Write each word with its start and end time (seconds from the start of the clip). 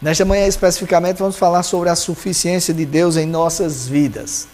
Nesta 0.00 0.24
manhã, 0.24 0.46
especificamente, 0.46 1.18
vamos 1.18 1.36
falar 1.36 1.64
sobre 1.64 1.88
a 1.88 1.96
suficiência 1.96 2.72
de 2.72 2.86
Deus 2.86 3.16
em 3.16 3.26
nossas 3.26 3.88
vidas. 3.88 4.46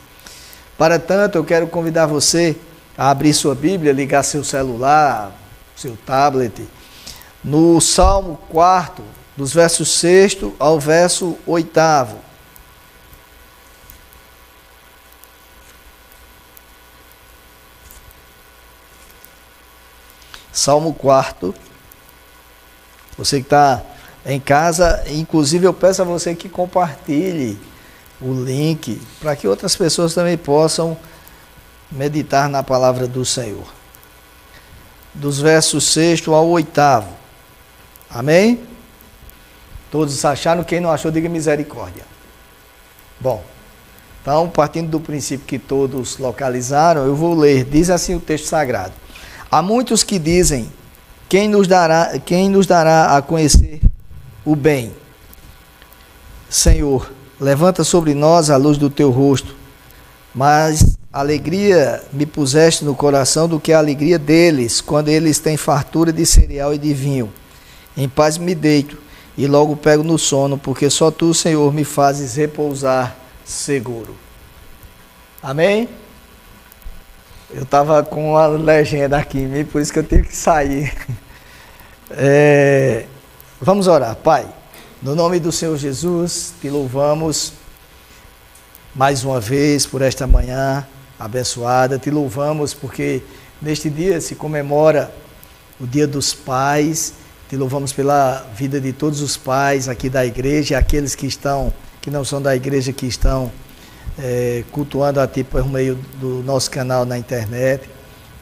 Para 0.78 0.98
tanto, 0.98 1.36
eu 1.36 1.44
quero 1.44 1.66
convidar 1.66 2.06
você 2.06 2.56
a 2.96 3.10
abrir 3.10 3.34
sua 3.34 3.54
Bíblia, 3.54 3.92
ligar 3.92 4.22
seu 4.22 4.42
celular, 4.42 5.32
seu 5.76 5.98
tablet, 6.06 6.66
no 7.42 7.78
Salmo 7.78 8.40
4, 8.48 9.04
dos 9.36 9.52
versos 9.52 9.90
6 9.98 10.38
ao 10.58 10.80
verso 10.80 11.36
8. 11.46 11.70
Salmo 20.50 20.94
4. 20.94 21.54
Você 23.18 23.40
que 23.40 23.46
está 23.46 23.82
em 24.24 24.40
casa. 24.40 25.02
Inclusive, 25.08 25.66
eu 25.66 25.74
peço 25.74 26.02
a 26.02 26.04
você 26.04 26.34
que 26.34 26.48
compartilhe 26.48 27.58
o 28.20 28.32
link 28.32 29.00
para 29.20 29.36
que 29.36 29.46
outras 29.46 29.76
pessoas 29.76 30.14
também 30.14 30.36
possam 30.36 30.96
meditar 31.90 32.48
na 32.48 32.62
palavra 32.62 33.06
do 33.06 33.24
Senhor. 33.24 33.66
Dos 35.12 35.40
versos 35.40 35.84
6 35.92 36.26
ao 36.28 36.48
8. 36.48 36.80
Amém? 38.10 38.60
Todos 39.90 40.24
acharam? 40.24 40.64
Quem 40.64 40.80
não 40.80 40.90
achou, 40.90 41.10
diga 41.10 41.28
misericórdia. 41.28 42.02
Bom, 43.20 43.44
então, 44.20 44.48
partindo 44.48 44.90
do 44.90 44.98
princípio 44.98 45.46
que 45.46 45.58
todos 45.58 46.18
localizaram, 46.18 47.04
eu 47.04 47.14
vou 47.14 47.34
ler. 47.34 47.64
Diz 47.64 47.90
assim 47.90 48.14
o 48.14 48.20
texto 48.20 48.46
sagrado: 48.46 48.92
Há 49.50 49.62
muitos 49.62 50.02
que 50.02 50.18
dizem: 50.18 50.72
Quem 51.28 51.48
nos 51.48 51.68
dará, 51.68 52.18
quem 52.18 52.48
nos 52.48 52.66
dará 52.66 53.16
a 53.16 53.22
conhecer 53.22 53.80
o 54.44 54.54
bem. 54.54 54.92
Senhor, 56.48 57.10
levanta 57.40 57.82
sobre 57.82 58.14
nós 58.14 58.50
a 58.50 58.56
luz 58.56 58.78
do 58.78 58.90
teu 58.90 59.10
rosto, 59.10 59.54
mas 60.34 60.96
alegria 61.12 62.02
me 62.12 62.26
puseste 62.26 62.84
no 62.84 62.94
coração 62.94 63.48
do 63.48 63.60
que 63.60 63.72
a 63.72 63.78
alegria 63.78 64.18
deles, 64.18 64.80
quando 64.80 65.08
eles 65.08 65.38
têm 65.38 65.56
fartura 65.56 66.12
de 66.12 66.26
cereal 66.26 66.74
e 66.74 66.78
de 66.78 66.92
vinho. 66.92 67.32
Em 67.96 68.08
paz 68.08 68.36
me 68.36 68.54
deito 68.54 68.98
e 69.36 69.46
logo 69.46 69.76
pego 69.76 70.02
no 70.02 70.18
sono, 70.18 70.58
porque 70.58 70.90
só 70.90 71.10
tu, 71.10 71.32
Senhor, 71.32 71.72
me 71.72 71.84
fazes 71.84 72.34
repousar 72.34 73.16
seguro. 73.44 74.14
Amém? 75.42 75.88
Eu 77.52 77.62
estava 77.62 78.02
com 78.02 78.36
a 78.36 78.46
legenda 78.46 79.16
aqui, 79.16 79.64
por 79.70 79.80
isso 79.80 79.92
que 79.92 79.98
eu 79.98 80.04
tive 80.04 80.24
que 80.24 80.36
sair. 80.36 80.92
É, 82.16 83.06
Vamos 83.60 83.86
orar, 83.86 84.16
Pai. 84.16 84.44
No 85.00 85.14
nome 85.14 85.38
do 85.38 85.52
Senhor 85.52 85.76
Jesus, 85.76 86.52
te 86.60 86.68
louvamos 86.68 87.52
mais 88.92 89.22
uma 89.22 89.38
vez 89.38 89.86
por 89.86 90.02
esta 90.02 90.26
manhã 90.26 90.84
abençoada. 91.16 91.96
Te 91.96 92.10
louvamos 92.10 92.74
porque 92.74 93.22
neste 93.62 93.88
dia 93.88 94.20
se 94.20 94.34
comemora 94.34 95.14
o 95.80 95.86
Dia 95.86 96.04
dos 96.04 96.34
Pais. 96.34 97.14
Te 97.48 97.56
louvamos 97.56 97.92
pela 97.92 98.44
vida 98.56 98.80
de 98.80 98.92
todos 98.92 99.20
os 99.20 99.36
pais 99.36 99.88
aqui 99.88 100.10
da 100.10 100.26
igreja, 100.26 100.76
aqueles 100.76 101.14
que 101.14 101.26
estão, 101.26 101.72
que 102.02 102.10
não 102.10 102.24
são 102.24 102.42
da 102.42 102.56
igreja, 102.56 102.92
que 102.92 103.06
estão 103.06 103.52
é, 104.18 104.64
cultuando 104.72 105.20
a 105.20 105.28
Ti 105.28 105.44
por 105.44 105.64
meio 105.68 105.94
do 106.20 106.42
nosso 106.42 106.68
canal 106.72 107.04
na 107.04 107.16
internet. 107.16 107.88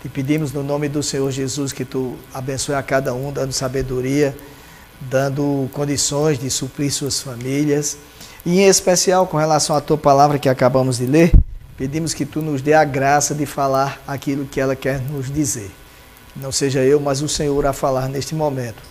Te 0.00 0.08
pedimos 0.08 0.52
no 0.52 0.62
nome 0.62 0.88
do 0.88 1.02
Senhor 1.02 1.30
Jesus 1.30 1.70
que 1.70 1.84
Tu 1.84 2.16
abençoe 2.32 2.74
a 2.74 2.82
cada 2.82 3.12
um, 3.12 3.30
dando 3.30 3.52
sabedoria 3.52 4.34
dando 5.10 5.68
condições 5.72 6.38
de 6.38 6.50
suprir 6.50 6.92
suas 6.92 7.20
famílias. 7.20 7.96
E 8.44 8.60
em 8.60 8.68
especial 8.68 9.26
com 9.26 9.36
relação 9.36 9.76
à 9.76 9.80
tua 9.80 9.98
palavra 9.98 10.38
que 10.38 10.48
acabamos 10.48 10.98
de 10.98 11.06
ler, 11.06 11.32
pedimos 11.76 12.12
que 12.12 12.26
tu 12.26 12.42
nos 12.42 12.60
dê 12.60 12.74
a 12.74 12.84
graça 12.84 13.34
de 13.34 13.46
falar 13.46 14.00
aquilo 14.06 14.46
que 14.46 14.60
ela 14.60 14.74
quer 14.74 15.00
nos 15.00 15.32
dizer. 15.32 15.70
Não 16.34 16.50
seja 16.50 16.80
eu, 16.80 16.98
mas 16.98 17.22
o 17.22 17.28
Senhor 17.28 17.66
a 17.66 17.72
falar 17.72 18.08
neste 18.08 18.34
momento. 18.34 18.82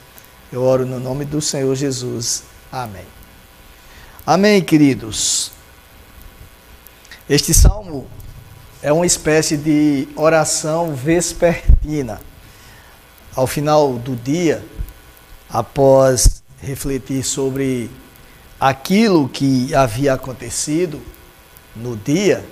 Eu 0.52 0.64
oro 0.64 0.86
no 0.86 1.00
nome 1.00 1.26
do 1.26 1.42
Senhor 1.42 1.74
Jesus. 1.76 2.44
Amém. 2.72 3.06
Amém, 4.26 4.62
queridos. 4.62 5.52
Este 7.30 7.54
salmo 7.54 8.06
é 8.82 8.92
uma 8.92 9.06
espécie 9.06 9.58
de 9.58 10.08
oração 10.16 10.94
vespertina. 10.94 12.22
Ao 13.36 13.48
final 13.48 13.94
do 13.94 14.16
dia, 14.16 14.64
após 15.52 16.42
refletir 16.62 17.24
sobre 17.24 17.90
aquilo 18.60 19.28
que 19.28 19.74
havia 19.76 20.14
acontecido 20.14 21.02
no 21.76 21.98
dia, 21.98 22.46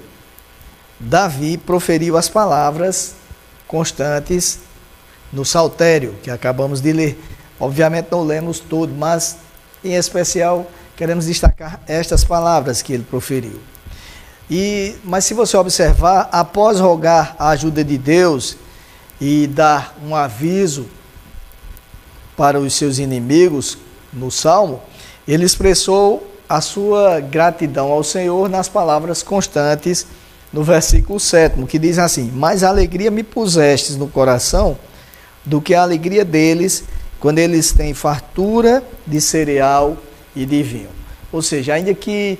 Davi 0.99 1.57
proferiu 1.57 2.17
as 2.17 2.27
palavras 2.27 3.15
constantes 3.67 4.59
no 5.31 5.45
saltério 5.45 6.15
que 6.21 6.29
acabamos 6.29 6.81
de 6.81 6.91
ler. 6.91 7.23
Obviamente 7.59 8.07
não 8.11 8.23
lemos 8.23 8.59
todo, 8.59 8.93
mas 8.93 9.37
em 9.83 9.93
especial 9.93 10.69
queremos 10.97 11.25
destacar 11.25 11.79
estas 11.87 12.23
palavras 12.23 12.81
que 12.81 12.91
ele 12.91 13.03
proferiu. 13.03 13.59
E, 14.49 14.95
mas 15.03 15.25
se 15.25 15.33
você 15.33 15.55
observar, 15.55 16.27
após 16.31 16.79
rogar 16.79 17.35
a 17.37 17.49
ajuda 17.49 17.83
de 17.83 17.97
Deus 17.97 18.57
e 19.21 19.45
dar 19.47 19.95
um 20.03 20.15
aviso 20.15 20.87
para 22.39 22.57
os 22.57 22.73
seus 22.73 22.99
inimigos 22.99 23.77
no 24.13 24.31
Salmo, 24.31 24.81
ele 25.27 25.43
expressou 25.43 26.25
a 26.47 26.61
sua 26.61 27.19
gratidão 27.19 27.91
ao 27.91 28.01
Senhor 28.01 28.47
nas 28.47 28.69
palavras 28.69 29.21
constantes 29.21 30.07
no 30.53 30.63
versículo 30.63 31.19
7, 31.19 31.61
que 31.65 31.77
diz 31.77 31.99
assim: 31.99 32.31
Mais 32.31 32.63
alegria 32.63 33.11
me 33.11 33.23
pusestes 33.23 33.97
no 33.97 34.07
coração 34.07 34.77
do 35.43 35.59
que 35.59 35.75
a 35.75 35.81
alegria 35.81 36.23
deles 36.23 36.85
quando 37.19 37.39
eles 37.39 37.73
têm 37.73 37.93
fartura 37.93 38.81
de 39.05 39.19
cereal 39.19 39.97
e 40.33 40.45
de 40.45 40.63
vinho. 40.63 40.89
Ou 41.33 41.41
seja, 41.41 41.73
ainda 41.73 41.93
que 41.93 42.39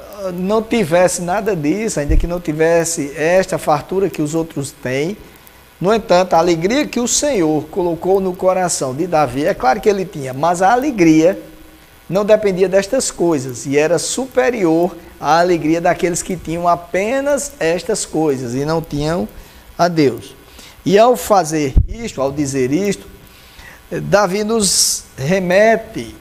ah, 0.00 0.32
não 0.32 0.62
tivesse 0.62 1.20
nada 1.20 1.54
disso, 1.54 2.00
ainda 2.00 2.16
que 2.16 2.26
não 2.26 2.40
tivesse 2.40 3.12
esta 3.14 3.58
fartura 3.58 4.08
que 4.08 4.22
os 4.22 4.34
outros 4.34 4.72
têm, 4.72 5.14
no 5.80 5.92
entanto, 5.92 6.34
a 6.34 6.38
alegria 6.38 6.86
que 6.86 6.98
o 6.98 7.06
Senhor 7.06 7.64
colocou 7.64 8.18
no 8.18 8.34
coração 8.34 8.94
de 8.94 9.06
Davi, 9.06 9.44
é 9.44 9.52
claro 9.52 9.80
que 9.80 9.88
ele 9.88 10.06
tinha, 10.06 10.32
mas 10.32 10.62
a 10.62 10.72
alegria 10.72 11.38
não 12.08 12.24
dependia 12.24 12.68
destas 12.68 13.10
coisas 13.10 13.66
e 13.66 13.76
era 13.76 13.98
superior 13.98 14.96
à 15.20 15.38
alegria 15.38 15.80
daqueles 15.80 16.22
que 16.22 16.36
tinham 16.36 16.66
apenas 16.66 17.52
estas 17.60 18.06
coisas 18.06 18.54
e 18.54 18.64
não 18.64 18.80
tinham 18.80 19.28
a 19.76 19.86
Deus. 19.86 20.34
E 20.84 20.98
ao 20.98 21.14
fazer 21.14 21.74
isto, 21.88 22.22
ao 22.22 22.32
dizer 22.32 22.72
isto, 22.72 23.06
Davi 23.90 24.44
nos 24.44 25.04
remete 25.16 26.14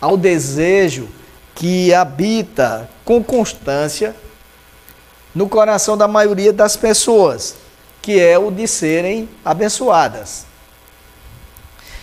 ao 0.00 0.18
desejo 0.18 1.08
que 1.54 1.94
habita 1.94 2.90
com 3.04 3.24
constância 3.24 4.14
no 5.34 5.48
coração 5.48 5.96
da 5.96 6.06
maioria 6.06 6.52
das 6.52 6.76
pessoas 6.76 7.63
que 8.04 8.20
é 8.20 8.38
o 8.38 8.50
de 8.50 8.68
serem 8.68 9.26
abençoadas. 9.42 10.44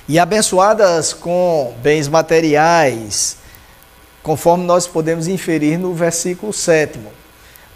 E 0.09 0.17
abençoadas 0.17 1.13
com 1.13 1.75
bens 1.79 2.07
materiais, 2.07 3.37
conforme 4.23 4.65
nós 4.65 4.87
podemos 4.87 5.27
inferir 5.27 5.77
no 5.77 5.93
versículo 5.93 6.51
7. 6.51 6.99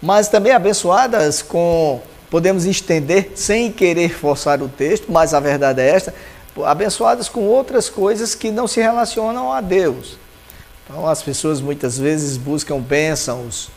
Mas 0.02 0.26
também 0.26 0.50
abençoadas 0.50 1.40
com, 1.40 2.02
podemos 2.28 2.64
estender 2.64 3.30
sem 3.36 3.70
querer 3.70 4.12
forçar 4.12 4.60
o 4.60 4.68
texto, 4.68 5.06
mas 5.08 5.32
a 5.32 5.38
verdade 5.38 5.80
é 5.80 5.88
esta, 5.88 6.12
abençoadas 6.64 7.28
com 7.28 7.42
outras 7.46 7.88
coisas 7.88 8.34
que 8.34 8.50
não 8.50 8.66
se 8.66 8.80
relacionam 8.80 9.52
a 9.52 9.60
Deus. 9.60 10.18
Então 10.84 11.06
as 11.06 11.22
pessoas 11.22 11.60
muitas 11.60 11.96
vezes 11.96 12.36
buscam 12.36 12.80
bênçãos 12.80 13.68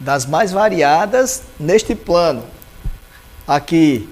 das 0.00 0.26
mais 0.26 0.50
variadas 0.50 1.44
neste 1.56 1.94
plano, 1.94 2.42
aqui 3.46 4.08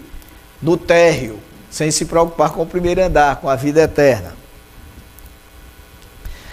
no 0.61 0.77
térreo, 0.77 1.39
sem 1.71 1.91
se 1.91 2.05
preocupar 2.05 2.51
com 2.51 2.63
o 2.63 2.67
primeiro 2.67 3.03
andar, 3.03 3.37
com 3.37 3.49
a 3.49 3.57
vida 3.57 3.83
eterna. 3.83 4.37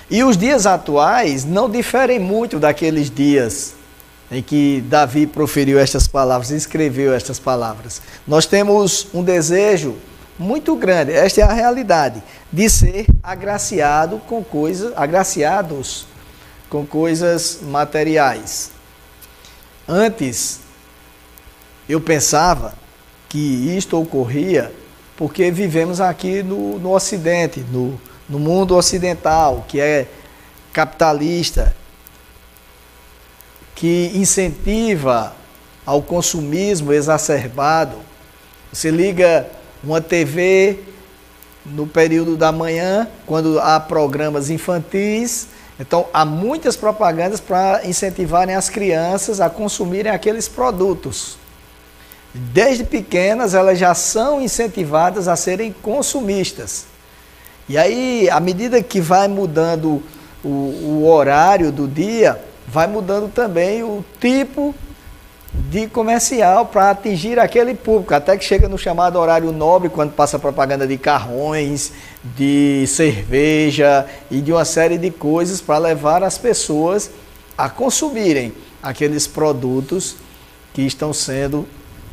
E 0.09 0.23
os 0.23 0.37
dias 0.37 0.65
atuais 0.65 1.43
não 1.43 1.69
diferem 1.69 2.19
muito 2.19 2.59
daqueles 2.59 3.09
dias 3.09 3.73
em 4.31 4.41
que 4.41 4.81
Davi 4.81 5.25
proferiu 5.27 5.79
estas 5.79 6.07
palavras, 6.07 6.51
escreveu 6.51 7.13
estas 7.13 7.39
palavras. 7.39 8.01
Nós 8.27 8.45
temos 8.45 9.07
um 9.13 9.23
desejo 9.23 9.95
muito 10.37 10.75
grande, 10.75 11.11
esta 11.13 11.41
é 11.41 11.43
a 11.43 11.53
realidade, 11.53 12.21
de 12.51 12.69
ser 12.69 13.05
agraciado 13.23 14.19
com 14.27 14.43
coisas, 14.43 14.91
agraciados 14.95 16.05
com 16.69 16.85
coisas 16.85 17.59
materiais. 17.61 18.71
Antes 19.87 20.59
eu 21.87 22.01
pensava 22.01 22.73
que 23.29 23.37
isto 23.77 23.99
ocorria 23.99 24.71
porque 25.17 25.49
vivemos 25.49 26.01
aqui 26.01 26.43
no, 26.43 26.77
no 26.77 26.93
Ocidente, 26.93 27.61
no, 27.71 27.99
no 28.27 28.37
mundo 28.37 28.75
ocidental, 28.75 29.65
que 29.67 29.79
é 29.79 30.07
capitalista, 30.73 31.75
que 33.73 34.11
incentiva 34.13 35.33
ao 35.85 36.01
consumismo 36.01 36.91
exacerbado. 36.91 37.97
Você 38.73 38.89
liga 38.91 39.47
uma 39.83 40.01
TV 40.01 40.79
no 41.65 41.87
período 41.87 42.35
da 42.35 42.51
manhã, 42.51 43.07
quando 43.25 43.59
há 43.59 43.79
programas 43.79 44.49
infantis, 44.49 45.47
então 45.79 46.07
há 46.13 46.25
muitas 46.25 46.75
propagandas 46.75 47.39
para 47.39 47.85
incentivarem 47.87 48.55
as 48.55 48.69
crianças 48.69 49.39
a 49.39 49.49
consumirem 49.49 50.11
aqueles 50.11 50.47
produtos. 50.47 51.37
Desde 52.37 52.83
pequenas 52.83 53.53
elas 53.53 53.79
já 53.79 53.93
são 53.95 54.41
incentivadas 54.41 55.29
a 55.29 55.37
serem 55.37 55.73
consumistas. 55.81 56.85
E 57.69 57.77
aí, 57.77 58.29
à 58.29 58.41
medida 58.41 58.83
que 58.83 58.99
vai 58.99 59.29
mudando 59.29 60.03
o, 60.43 60.49
o 60.49 61.07
horário 61.07 61.71
do 61.71 61.87
dia, 61.87 62.37
vai 62.67 62.87
mudando 62.87 63.31
também 63.31 63.83
o 63.83 64.03
tipo 64.19 64.75
de 65.53 65.87
comercial 65.87 66.65
para 66.65 66.89
atingir 66.89 67.39
aquele 67.39 67.73
público, 67.73 68.13
até 68.13 68.37
que 68.37 68.43
chega 68.43 68.67
no 68.67 68.77
chamado 68.77 69.17
horário 69.17 69.53
nobre, 69.53 69.87
quando 69.87 70.11
passa 70.11 70.37
propaganda 70.37 70.85
de 70.85 70.97
carrões, 70.97 71.93
de 72.21 72.85
cerveja 72.85 74.05
e 74.29 74.41
de 74.41 74.51
uma 74.51 74.65
série 74.65 74.97
de 74.97 75.09
coisas 75.09 75.61
para 75.61 75.77
levar 75.77 76.21
as 76.21 76.37
pessoas 76.37 77.09
a 77.57 77.69
consumirem 77.69 78.53
aqueles 78.83 79.25
produtos 79.25 80.17
que 80.73 80.81
estão 80.81 81.13
sendo 81.13 81.65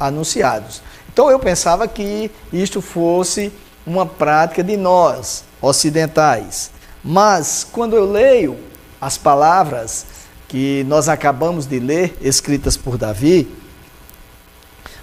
anunciados. 0.06 0.82
Então 1.12 1.30
eu 1.30 1.38
pensava 1.38 1.86
que 1.86 2.30
isto 2.52 2.80
fosse 2.80 3.52
uma 3.86 4.06
prática 4.06 4.62
de 4.62 4.76
nós, 4.76 5.44
ocidentais. 5.60 6.70
Mas 7.04 7.66
quando 7.70 7.96
eu 7.96 8.10
leio 8.10 8.58
as 9.00 9.18
palavras 9.18 10.06
que 10.48 10.84
nós 10.84 11.08
acabamos 11.08 11.66
de 11.66 11.78
ler, 11.78 12.16
escritas 12.20 12.76
por 12.76 12.96
Davi, 12.96 13.48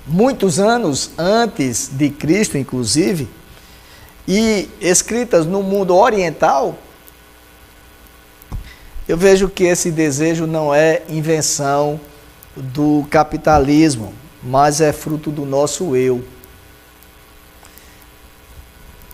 muitos 0.07 0.59
anos 0.59 1.11
antes 1.17 1.89
de 1.91 2.09
Cristo, 2.09 2.57
inclusive, 2.57 3.27
e 4.27 4.69
escritas 4.79 5.45
no 5.45 5.63
mundo 5.63 5.95
oriental, 5.95 6.77
eu 9.07 9.17
vejo 9.17 9.49
que 9.49 9.63
esse 9.63 9.89
desejo 9.89 10.45
não 10.45 10.73
é 10.73 11.01
invenção 11.09 11.99
do 12.55 13.07
capitalismo, 13.09 14.13
mas 14.41 14.81
é 14.81 14.93
fruto 14.93 15.31
do 15.31 15.45
nosso 15.45 15.95
eu, 15.95 16.23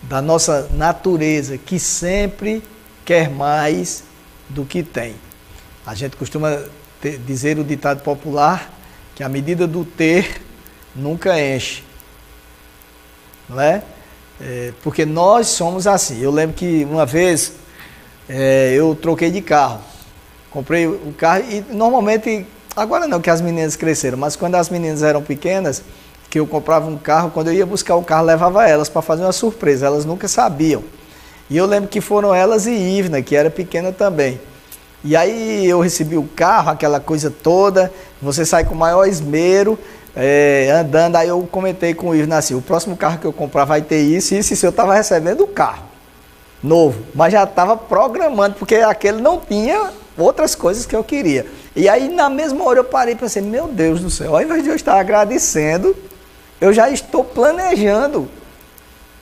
da 0.03 0.21
nossa 0.21 0.69
natureza, 0.73 1.57
que 1.57 1.79
sempre 1.79 2.63
quer 3.03 3.29
mais 3.29 4.03
do 4.49 4.65
que 4.65 4.83
tem. 4.83 5.15
A 5.85 5.95
gente 5.95 6.15
costuma 6.15 6.63
ter, 7.01 7.17
dizer 7.19 7.57
o 7.57 7.63
ditado 7.63 8.01
popular 8.01 8.71
que 9.15 9.23
a 9.23 9.29
medida 9.29 9.67
do 9.67 9.85
ter 9.85 10.41
nunca 10.95 11.39
enche. 11.39 11.83
Não 13.47 13.59
é? 13.59 13.83
é 14.41 14.73
porque 14.83 15.05
nós 15.05 15.47
somos 15.47 15.87
assim. 15.87 16.21
Eu 16.21 16.31
lembro 16.31 16.55
que 16.55 16.85
uma 16.85 17.05
vez 17.05 17.53
é, 18.27 18.73
eu 18.73 18.95
troquei 18.95 19.31
de 19.31 19.41
carro. 19.41 19.81
Comprei 20.49 20.87
o 20.87 21.13
carro 21.17 21.43
e 21.49 21.61
normalmente, 21.73 22.45
agora 22.75 23.07
não 23.07 23.21
que 23.21 23.29
as 23.29 23.41
meninas 23.41 23.75
cresceram, 23.75 24.17
mas 24.17 24.35
quando 24.35 24.55
as 24.55 24.69
meninas 24.69 25.03
eram 25.03 25.21
pequenas, 25.21 25.81
que 26.29 26.39
eu 26.39 26.45
comprava 26.45 26.87
um 26.87 26.97
carro, 26.97 27.31
quando 27.31 27.47
eu 27.47 27.53
ia 27.53 27.65
buscar 27.65 27.95
o 27.95 28.03
carro, 28.03 28.25
levava 28.25 28.67
elas 28.67 28.89
para 28.89 29.01
fazer 29.01 29.23
uma 29.23 29.31
surpresa. 29.31 29.85
Elas 29.85 30.03
nunca 30.03 30.27
sabiam. 30.27 30.83
E 31.49 31.55
eu 31.55 31.65
lembro 31.65 31.87
que 31.87 32.01
foram 32.01 32.35
elas 32.35 32.65
e 32.65 32.71
Ivna, 32.71 33.21
que 33.21 33.35
era 33.35 33.49
pequena 33.49 33.91
também. 33.91 34.39
E 35.03 35.15
aí 35.15 35.65
eu 35.65 35.79
recebi 35.79 36.17
o 36.17 36.23
carro, 36.23 36.71
aquela 36.71 36.99
coisa 36.99 37.29
toda, 37.31 37.93
você 38.21 38.43
sai 38.43 38.65
com 38.65 38.73
o 38.73 38.77
maior 38.77 39.05
esmero, 39.05 39.77
é, 40.15 40.71
andando, 40.71 41.15
aí 41.15 41.27
eu 41.27 41.47
comentei 41.51 41.93
com 41.93 42.09
o 42.09 42.15
Ivo 42.15 42.33
assim, 42.33 42.55
o 42.55 42.61
próximo 42.61 42.97
carro 42.97 43.19
que 43.19 43.25
eu 43.25 43.31
comprar 43.31 43.65
vai 43.65 43.81
ter 43.81 44.01
isso, 44.01 44.33
isso, 44.33 44.53
isso, 44.53 44.65
eu 44.65 44.71
estava 44.71 44.95
recebendo 44.95 45.41
o 45.41 45.47
carro 45.47 45.83
novo, 46.63 47.03
mas 47.13 47.31
já 47.31 47.43
estava 47.43 47.77
programando, 47.77 48.55
porque 48.57 48.75
aquele 48.75 49.21
não 49.21 49.39
tinha 49.39 49.91
outras 50.17 50.55
coisas 50.55 50.85
que 50.85 50.95
eu 50.95 51.03
queria. 51.03 51.45
E 51.75 51.89
aí 51.89 52.07
na 52.07 52.29
mesma 52.29 52.63
hora 52.63 52.79
eu 52.79 52.83
parei 52.83 53.13
e 53.13 53.17
pensei, 53.17 53.41
meu 53.41 53.67
Deus 53.67 53.99
do 53.99 54.09
céu, 54.09 54.35
ao 54.35 54.41
invés 54.41 54.63
de 54.63 54.69
eu 54.69 54.75
estar 54.75 54.97
agradecendo, 54.97 55.95
eu 56.61 56.73
já 56.73 56.89
estou 56.89 57.23
planejando. 57.23 58.29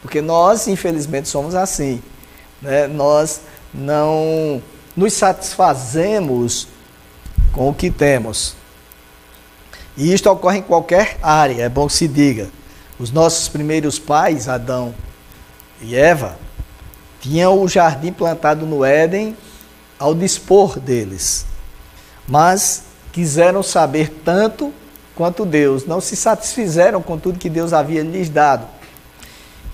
Porque 0.01 0.21
nós, 0.21 0.67
infelizmente, 0.67 1.29
somos 1.29 1.55
assim. 1.55 2.01
Né? 2.61 2.88
Nós 2.88 3.41
não 3.73 4.61
nos 4.95 5.13
satisfazemos 5.13 6.67
com 7.51 7.69
o 7.69 7.73
que 7.73 7.89
temos. 7.89 8.56
E 9.95 10.13
isto 10.13 10.29
ocorre 10.29 10.59
em 10.59 10.63
qualquer 10.63 11.17
área, 11.21 11.63
é 11.63 11.69
bom 11.69 11.88
que 11.88 11.94
se 11.94 12.07
diga. 12.07 12.49
Os 12.99 13.11
nossos 13.11 13.47
primeiros 13.47 13.97
pais, 13.97 14.47
Adão 14.47 14.94
e 15.81 15.95
Eva, 15.95 16.38
tinham 17.19 17.61
o 17.61 17.67
jardim 17.67 18.11
plantado 18.11 18.65
no 18.65 18.83
Éden 18.83 19.35
ao 19.97 20.13
dispor 20.13 20.79
deles. 20.79 21.45
Mas 22.27 22.83
quiseram 23.11 23.61
saber 23.61 24.09
tanto 24.23 24.73
quanto 25.15 25.45
Deus, 25.45 25.85
não 25.85 26.01
se 26.01 26.15
satisfizeram 26.15 27.01
com 27.01 27.17
tudo 27.17 27.39
que 27.39 27.49
Deus 27.49 27.73
havia 27.73 28.01
lhes 28.01 28.29
dado. 28.29 28.67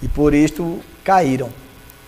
E 0.01 0.07
por 0.07 0.33
isto 0.33 0.79
caíram, 1.03 1.49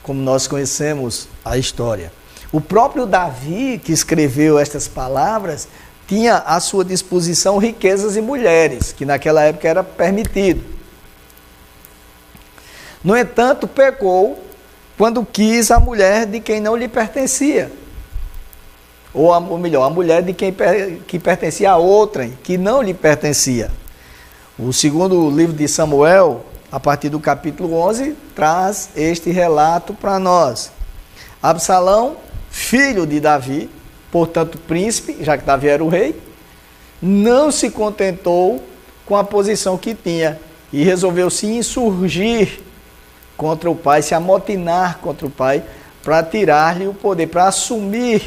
como 0.03 0.21
nós 0.21 0.47
conhecemos 0.47 1.27
a 1.43 1.57
história. 1.57 2.11
O 2.51 2.59
próprio 2.59 3.05
Davi, 3.05 3.79
que 3.83 3.93
escreveu 3.93 4.59
estas 4.59 4.87
palavras, 4.87 5.67
tinha 6.07 6.35
à 6.37 6.59
sua 6.59 6.83
disposição 6.83 7.57
riquezas 7.57 8.17
e 8.17 8.21
mulheres, 8.21 8.91
que 8.91 9.05
naquela 9.05 9.43
época 9.43 9.67
era 9.67 9.83
permitido. 9.83 10.61
No 13.01 13.15
entanto, 13.15 13.67
pecou 13.67 14.43
quando 14.97 15.25
quis 15.25 15.71
a 15.71 15.79
mulher 15.79 16.25
de 16.25 16.39
quem 16.41 16.59
não 16.59 16.75
lhe 16.75 16.87
pertencia. 16.87 17.71
Ou, 19.13 19.33
a, 19.33 19.39
ou 19.39 19.57
melhor, 19.57 19.83
a 19.85 19.89
mulher 19.89 20.21
de 20.21 20.33
quem 20.33 20.55
que 21.07 21.19
pertencia 21.19 21.71
a 21.71 21.77
outra, 21.77 22.29
que 22.43 22.57
não 22.57 22.81
lhe 22.81 22.93
pertencia. 22.93 23.69
O 24.57 24.71
segundo 24.71 25.29
livro 25.29 25.55
de 25.55 25.67
Samuel, 25.67 26.45
a 26.71 26.79
partir 26.79 27.09
do 27.09 27.19
capítulo 27.19 27.73
11, 27.73 28.15
traz 28.35 28.89
este 28.95 29.31
relato 29.31 29.93
para 29.93 30.19
nós. 30.19 30.71
Absalão 31.41 32.17
filho 32.51 33.07
de 33.07 33.19
Davi, 33.19 33.69
portanto 34.11 34.57
príncipe, 34.57 35.17
já 35.21 35.37
que 35.37 35.45
Davi 35.45 35.69
era 35.69 35.83
o 35.83 35.89
rei, 35.89 36.21
não 37.01 37.49
se 37.49 37.69
contentou 37.71 38.63
com 39.05 39.15
a 39.15 39.23
posição 39.23 39.77
que 39.77 39.95
tinha 39.95 40.39
e 40.71 40.83
resolveu 40.83 41.29
se 41.29 41.47
insurgir 41.47 42.59
contra 43.35 43.71
o 43.71 43.75
pai, 43.75 44.01
se 44.01 44.13
amotinar 44.13 44.99
contra 44.99 45.25
o 45.25 45.29
pai, 45.29 45.63
para 46.03 46.21
tirar-lhe 46.23 46.87
o 46.87 46.93
poder, 46.93 47.27
para 47.27 47.47
assumir 47.47 48.23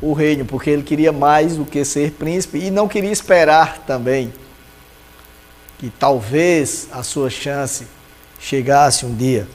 o 0.00 0.12
reino, 0.12 0.44
porque 0.44 0.70
ele 0.70 0.82
queria 0.82 1.12
mais 1.12 1.56
do 1.56 1.64
que 1.64 1.84
ser 1.84 2.12
príncipe 2.12 2.58
e 2.58 2.70
não 2.70 2.86
queria 2.86 3.10
esperar 3.10 3.78
também 3.86 4.32
que 5.78 5.90
talvez 5.90 6.88
a 6.92 7.02
sua 7.02 7.30
chance 7.30 7.86
chegasse 8.38 9.06
um 9.06 9.14
dia. 9.14 9.46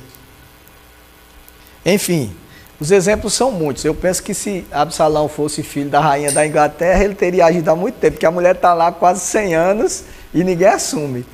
Enfim, 1.86 2.34
os 2.80 2.92
exemplos 2.92 3.34
são 3.34 3.52
muitos. 3.52 3.84
Eu 3.86 3.94
penso 3.94 4.24
que 4.24 4.34
se 4.34 4.66
Absalão 4.72 5.28
fosse 5.28 5.64
filho 5.64 5.90
da 5.90 6.00
rainha 6.00 6.32
da 6.32 6.46
Inglaterra, 6.46 7.04
ele 7.04 7.16
teria 7.16 7.46
agido 7.46 7.70
há 7.70 7.76
muito 7.76 7.96
tempo, 7.96 8.14
porque 8.14 8.26
a 8.26 8.32
mulher 8.32 8.56
está 8.56 8.74
lá 8.74 8.92
quase 8.92 9.22
100 9.22 9.56
anos 9.56 10.04
e 10.34 10.44
ninguém 10.44 10.68
assume. 10.68 11.26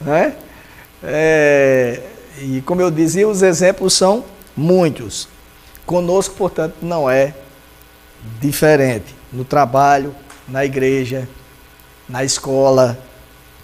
Né? 0.00 0.34
É, 1.02 2.00
e 2.40 2.60
como 2.62 2.80
eu 2.80 2.90
dizia, 2.90 3.28
os 3.28 3.42
exemplos 3.42 3.94
são 3.94 4.24
muitos. 4.56 5.28
Conosco, 5.84 6.34
portanto, 6.34 6.76
não 6.82 7.08
é 7.08 7.34
diferente. 8.40 9.14
No 9.32 9.44
trabalho, 9.44 10.14
na 10.48 10.64
igreja, 10.64 11.28
na 12.08 12.24
escola, 12.24 12.98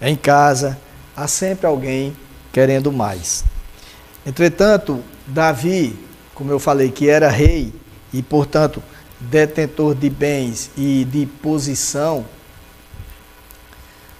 em 0.01 0.15
casa, 0.15 0.79
há 1.15 1.27
sempre 1.27 1.65
alguém 1.65 2.15
querendo 2.51 2.91
mais. 2.91 3.43
Entretanto, 4.25 5.03
Davi 5.25 5.97
como 6.33 6.51
eu 6.51 6.59
falei, 6.59 6.91
que 6.91 7.09
era 7.09 7.29
rei 7.29 7.73
e, 8.11 8.21
portanto, 8.21 8.81
detentor 9.19 9.95
de 9.95 10.09
bens 10.09 10.69
e 10.75 11.05
de 11.05 11.25
posição, 11.25 12.25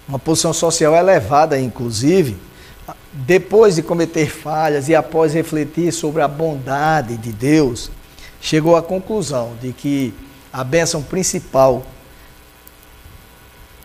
uma 0.07 0.19
posição 0.19 0.53
social 0.53 0.95
elevada, 0.95 1.59
inclusive, 1.59 2.37
depois 3.11 3.75
de 3.75 3.81
cometer 3.83 4.29
falhas 4.29 4.89
e 4.89 4.95
após 4.95 5.33
refletir 5.33 5.91
sobre 5.91 6.21
a 6.21 6.27
bondade 6.27 7.17
de 7.17 7.31
Deus, 7.31 7.89
chegou 8.43 8.75
à 8.75 8.83
conclusão 8.83 9.55
de 9.61 9.71
que 9.71 10.13
a 10.51 10.65
bênção 10.65 11.01
principal, 11.01 11.81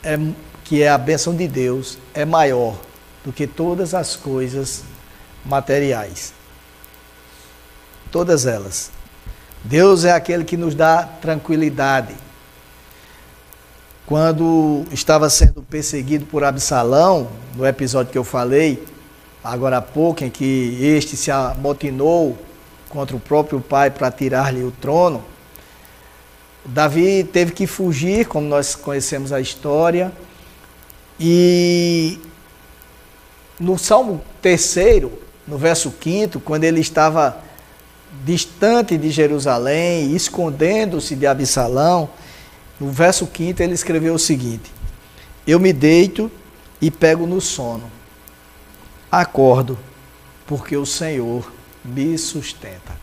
é, 0.03 0.19
que 0.65 0.83
é 0.83 0.89
a 0.89 0.99
bênção 0.99 1.35
de 1.35 1.47
Deus, 1.47 1.97
é 2.13 2.25
maior 2.25 2.77
do 3.25 3.33
que 3.33 3.47
todas 3.47 3.95
as 3.95 4.17
coisas 4.17 4.83
materiais. 5.47 6.35
todas 8.11 8.47
elas. 8.47 8.91
Deus 9.63 10.05
é 10.05 10.13
aquele 10.13 10.43
que 10.43 10.57
nos 10.57 10.75
dá 10.75 11.03
tranquilidade. 11.03 12.15
Quando 14.07 14.87
estava 14.91 15.29
sendo 15.29 15.63
perseguido 15.63 16.25
por 16.25 16.43
Absalão, 16.43 17.29
no 17.55 17.67
episódio 17.67 18.11
que 18.11 18.17
eu 18.17 18.25
falei, 18.25 18.83
agora 19.45 19.77
há 19.77 19.83
pouco, 19.83 20.25
em 20.25 20.31
que 20.31 20.79
este 20.81 21.19
se 21.19 21.31
amotinou 21.31 22.48
contra 22.89 23.17
o 23.17 23.21
próprio 23.21 23.61
pai 23.61 23.91
para 23.91 24.11
tirar-lhe 24.11 24.63
o 24.63 24.71
trono, 24.71 25.25
Davi 26.65 27.25
teve 27.25 27.53
que 27.53 27.67
fugir, 27.67 28.27
como 28.27 28.47
nós 28.47 28.75
conhecemos 28.75 29.33
a 29.33 29.41
história, 29.41 30.13
e 31.19 32.19
no 33.59 33.79
Salmo 33.79 34.23
3, 34.43 34.77
no 35.47 35.57
verso 35.57 35.93
5, 36.03 36.41
quando 36.41 36.65
ele 36.65 36.81
estava 36.81 37.43
distante 38.25 38.97
de 38.97 39.11
Jerusalém, 39.11 40.15
escondendo-se 40.15 41.17
de 41.17 41.27
Absalão, 41.27 42.11
no 42.79 42.91
verso 42.91 43.29
5 43.35 43.63
ele 43.63 43.75
escreveu 43.75 44.15
o 44.15 44.19
seguinte: 44.19 44.71
Eu 45.47 45.59
me 45.59 45.73
deito 45.73 46.31
e 46.81 46.91
pego 46.91 47.27
no 47.27 47.41
sono. 47.41 47.91
Acordo, 49.11 49.79
porque 50.47 50.77
o 50.77 50.87
Senhor 50.87 51.51
me 51.85 52.17
sustenta. 52.19 52.97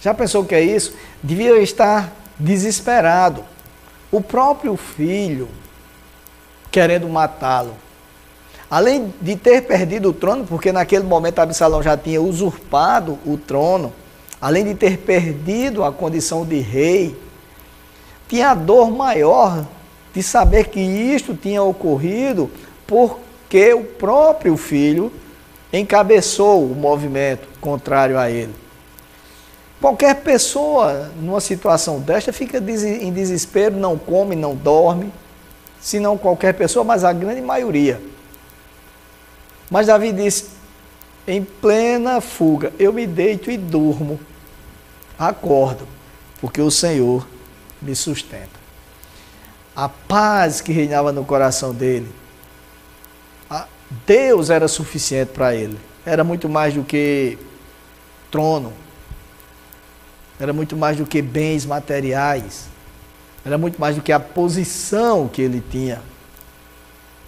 Já 0.00 0.12
pensou 0.12 0.42
o 0.42 0.46
que 0.46 0.54
é 0.54 0.60
isso? 0.60 0.94
Devia 1.22 1.58
estar 1.60 2.12
desesperado. 2.38 3.44
O 4.12 4.20
próprio 4.20 4.76
filho 4.76 5.48
querendo 6.70 7.08
matá-lo. 7.08 7.74
Além 8.70 9.14
de 9.20 9.36
ter 9.36 9.62
perdido 9.62 10.08
o 10.08 10.12
trono, 10.12 10.44
porque 10.44 10.72
naquele 10.72 11.04
momento 11.04 11.38
Absalão 11.38 11.82
já 11.82 11.96
tinha 11.96 12.20
usurpado 12.20 13.18
o 13.24 13.38
trono, 13.38 13.92
além 14.40 14.64
de 14.64 14.74
ter 14.74 14.98
perdido 14.98 15.84
a 15.84 15.92
condição 15.92 16.44
de 16.44 16.58
rei, 16.58 17.16
tinha 18.28 18.50
a 18.50 18.54
dor 18.54 18.90
maior 18.90 19.64
de 20.12 20.22
saber 20.22 20.68
que 20.68 20.80
isto 20.80 21.34
tinha 21.34 21.62
ocorrido 21.62 22.50
porque 22.86 23.72
o 23.72 23.84
próprio 23.84 24.56
filho 24.56 25.12
encabeçou 25.78 26.64
o 26.64 26.74
movimento 26.74 27.48
contrário 27.60 28.18
a 28.18 28.30
ele. 28.30 28.54
Qualquer 29.80 30.16
pessoa 30.22 31.10
numa 31.20 31.40
situação 31.40 32.00
desta 32.00 32.32
fica 32.32 32.58
em 32.58 33.12
desespero, 33.12 33.76
não 33.76 33.98
come, 33.98 34.34
não 34.34 34.54
dorme, 34.54 35.12
se 35.80 36.00
não 36.00 36.16
qualquer 36.16 36.54
pessoa, 36.54 36.84
mas 36.84 37.04
a 37.04 37.12
grande 37.12 37.42
maioria. 37.42 38.00
Mas 39.70 39.86
Davi 39.86 40.12
disse: 40.12 40.46
em 41.26 41.42
plena 41.42 42.20
fuga, 42.20 42.72
eu 42.78 42.92
me 42.92 43.06
deito 43.06 43.50
e 43.50 43.56
durmo, 43.56 44.18
acordo, 45.18 45.86
porque 46.40 46.60
o 46.60 46.70
Senhor 46.70 47.26
me 47.82 47.94
sustenta. 47.94 48.64
A 49.74 49.88
paz 49.88 50.60
que 50.60 50.72
reinava 50.72 51.12
no 51.12 51.24
coração 51.24 51.74
dele, 51.74 52.10
Deus 54.06 54.50
era 54.50 54.68
suficiente 54.68 55.28
para 55.32 55.54
ele. 55.54 55.78
Era 56.04 56.22
muito 56.22 56.48
mais 56.48 56.74
do 56.74 56.82
que 56.82 57.38
trono, 58.30 58.72
era 60.38 60.52
muito 60.52 60.76
mais 60.76 60.96
do 60.96 61.06
que 61.06 61.22
bens 61.22 61.64
materiais, 61.64 62.66
era 63.44 63.56
muito 63.56 63.80
mais 63.80 63.96
do 63.96 64.02
que 64.02 64.12
a 64.12 64.20
posição 64.20 65.28
que 65.28 65.40
ele 65.40 65.62
tinha. 65.70 66.02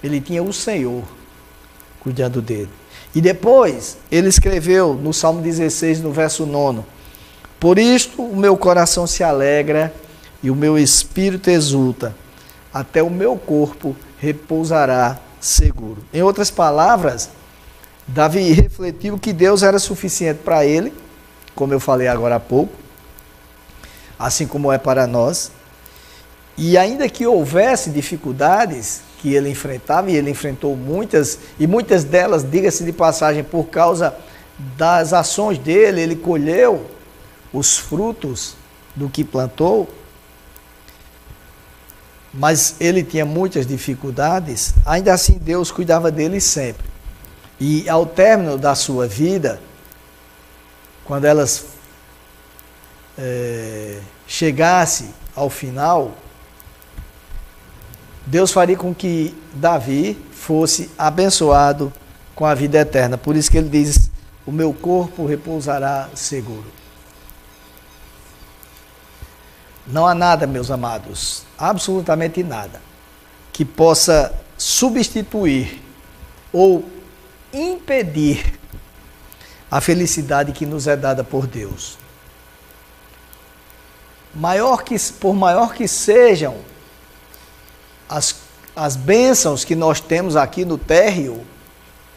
Ele 0.02 0.20
tinha 0.20 0.42
o 0.42 0.52
Senhor 0.52 1.04
cuidando 2.00 2.42
dele. 2.42 2.68
E 3.14 3.20
depois 3.20 3.96
ele 4.10 4.28
escreveu 4.28 4.94
no 4.94 5.12
Salmo 5.12 5.40
16, 5.40 6.00
no 6.00 6.12
verso 6.12 6.44
9: 6.44 6.82
Por 7.58 7.78
isto 7.78 8.22
o 8.22 8.36
meu 8.36 8.56
coração 8.56 9.06
se 9.06 9.22
alegra 9.22 9.94
e 10.42 10.50
o 10.50 10.54
meu 10.54 10.78
espírito 10.78 11.48
exulta, 11.48 12.14
até 12.72 13.02
o 13.02 13.08
meu 13.08 13.36
corpo 13.36 13.96
repousará 14.18 15.18
seguro. 15.40 15.98
Em 16.12 16.22
outras 16.22 16.50
palavras, 16.50 17.30
Davi 18.06 18.52
refletiu 18.52 19.18
que 19.18 19.32
Deus 19.32 19.62
era 19.62 19.78
suficiente 19.78 20.40
para 20.44 20.64
ele, 20.64 20.92
como 21.54 21.72
eu 21.72 21.80
falei 21.80 22.08
agora 22.08 22.36
há 22.36 22.40
pouco, 22.40 22.72
assim 24.18 24.46
como 24.46 24.72
é 24.72 24.78
para 24.78 25.06
nós. 25.06 25.50
E 26.56 26.78
ainda 26.78 27.08
que 27.08 27.26
houvesse 27.26 27.90
dificuldades 27.90 29.02
que 29.20 29.34
ele 29.34 29.50
enfrentava, 29.50 30.10
e 30.10 30.16
ele 30.16 30.30
enfrentou 30.30 30.76
muitas, 30.76 31.38
e 31.58 31.66
muitas 31.66 32.04
delas, 32.04 32.48
diga-se 32.48 32.84
de 32.84 32.92
passagem, 32.92 33.42
por 33.42 33.64
causa 33.64 34.14
das 34.76 35.12
ações 35.12 35.58
dele, 35.58 36.00
ele 36.00 36.16
colheu 36.16 36.86
os 37.52 37.76
frutos 37.76 38.56
do 38.94 39.08
que 39.08 39.24
plantou 39.24 39.88
mas 42.36 42.76
ele 42.78 43.02
tinha 43.02 43.24
muitas 43.24 43.66
dificuldades, 43.66 44.74
ainda 44.84 45.12
assim 45.12 45.38
Deus 45.38 45.70
cuidava 45.70 46.10
dele 46.10 46.40
sempre. 46.40 46.86
E 47.58 47.88
ao 47.88 48.04
término 48.04 48.58
da 48.58 48.74
sua 48.74 49.06
vida, 49.06 49.58
quando 51.04 51.24
elas 51.24 51.64
é, 53.16 54.00
chegasse 54.26 55.08
ao 55.34 55.48
final, 55.48 56.14
Deus 58.26 58.52
faria 58.52 58.76
com 58.76 58.94
que 58.94 59.34
Davi 59.54 60.18
fosse 60.32 60.90
abençoado 60.98 61.90
com 62.34 62.44
a 62.44 62.54
vida 62.54 62.78
eterna. 62.78 63.16
Por 63.16 63.34
isso 63.34 63.50
que 63.50 63.56
ele 63.56 63.70
diz: 63.70 64.10
O 64.44 64.52
meu 64.52 64.74
corpo 64.74 65.24
repousará 65.24 66.10
seguro. 66.14 66.66
Não 69.86 70.06
há 70.06 70.14
nada, 70.14 70.46
meus 70.46 70.70
amados, 70.70 71.44
absolutamente 71.56 72.42
nada, 72.42 72.80
que 73.52 73.64
possa 73.64 74.34
substituir 74.58 75.80
ou 76.52 76.84
impedir 77.52 78.58
a 79.70 79.80
felicidade 79.80 80.52
que 80.52 80.66
nos 80.66 80.86
é 80.86 80.96
dada 80.96 81.22
por 81.22 81.46
Deus. 81.46 81.98
Maior 84.34 84.82
que, 84.82 84.96
por 85.12 85.34
maior 85.34 85.72
que 85.72 85.86
sejam 85.86 86.56
as, 88.08 88.36
as 88.74 88.96
bênçãos 88.96 89.64
que 89.64 89.74
nós 89.74 90.00
temos 90.00 90.36
aqui 90.36 90.64
no 90.64 90.76
térreo, 90.76 91.44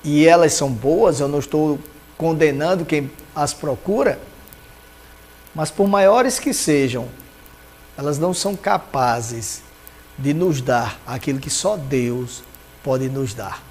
e 0.03 0.25
elas 0.25 0.53
são 0.53 0.71
boas, 0.71 1.19
eu 1.19 1.27
não 1.27 1.39
estou 1.39 1.79
condenando 2.17 2.85
quem 2.85 3.11
as 3.35 3.53
procura, 3.53 4.19
mas 5.53 5.71
por 5.71 5.87
maiores 5.87 6.39
que 6.39 6.53
sejam, 6.53 7.07
elas 7.99 8.17
não 8.17 8.33
são 8.33 8.55
capazes 8.55 9.61
de 10.17 10.33
nos 10.33 10.61
dar 10.61 10.97
aquilo 11.05 11.37
que 11.37 11.49
só 11.49 11.75
Deus 11.75 12.41
pode 12.81 13.09
nos 13.09 13.33
dar. 13.33 13.61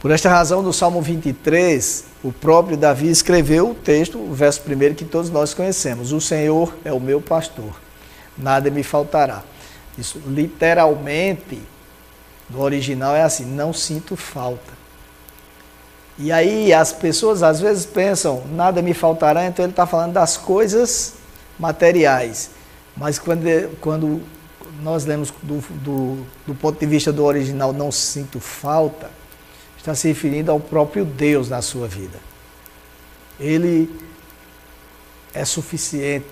Por 0.00 0.10
esta 0.10 0.28
razão, 0.28 0.62
no 0.62 0.72
Salmo 0.72 1.00
23, 1.00 2.06
o 2.24 2.32
próprio 2.32 2.76
Davi 2.76 3.08
escreveu 3.08 3.70
o 3.70 3.74
texto, 3.74 4.18
o 4.18 4.34
verso 4.34 4.62
primeiro 4.62 4.96
que 4.96 5.04
todos 5.04 5.30
nós 5.30 5.54
conhecemos: 5.54 6.10
O 6.10 6.20
Senhor 6.20 6.74
é 6.84 6.92
o 6.92 6.98
meu 6.98 7.20
pastor, 7.20 7.72
nada 8.36 8.68
me 8.68 8.82
faltará. 8.82 9.44
Isso 9.96 10.20
literalmente, 10.26 11.62
no 12.50 12.62
original 12.62 13.14
é 13.14 13.22
assim: 13.22 13.44
não 13.44 13.72
sinto 13.72 14.16
falta. 14.16 14.72
E 16.18 16.32
aí 16.32 16.74
as 16.74 16.92
pessoas 16.92 17.44
às 17.44 17.60
vezes 17.60 17.86
pensam, 17.86 18.42
nada 18.50 18.82
me 18.82 18.92
faltará, 18.92 19.46
então 19.46 19.64
ele 19.64 19.72
está 19.72 19.86
falando 19.86 20.14
das 20.14 20.36
coisas 20.36 21.21
materiais. 21.62 22.50
Mas 22.96 23.18
quando, 23.18 23.46
quando 23.80 24.20
nós 24.82 25.06
lemos 25.06 25.32
do, 25.42 25.60
do, 25.82 26.26
do 26.46 26.54
ponto 26.54 26.78
de 26.78 26.84
vista 26.84 27.12
do 27.12 27.24
original, 27.24 27.72
não 27.72 27.92
sinto 27.92 28.40
falta, 28.40 29.08
está 29.78 29.94
se 29.94 30.08
referindo 30.08 30.50
ao 30.50 30.58
próprio 30.58 31.04
Deus 31.04 31.48
na 31.48 31.62
sua 31.62 31.86
vida. 31.86 32.18
Ele 33.38 33.88
é 35.32 35.44
suficiente, 35.44 36.26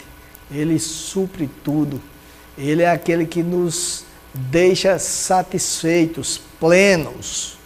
ele 0.51 0.79
supre 0.79 1.49
tudo, 1.65 2.03
ele 2.59 2.83
é 2.83 2.91
aquele 2.91 3.25
que 3.25 3.43
nos 3.43 4.05
deixa 4.35 4.99
satisfeitos, 4.99 6.41
plenos. 6.59 7.57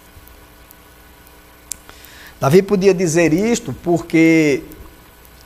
Davi 2.41 2.63
podia 2.63 2.93
dizer 2.93 3.33
isto 3.33 3.73
porque 3.73 4.63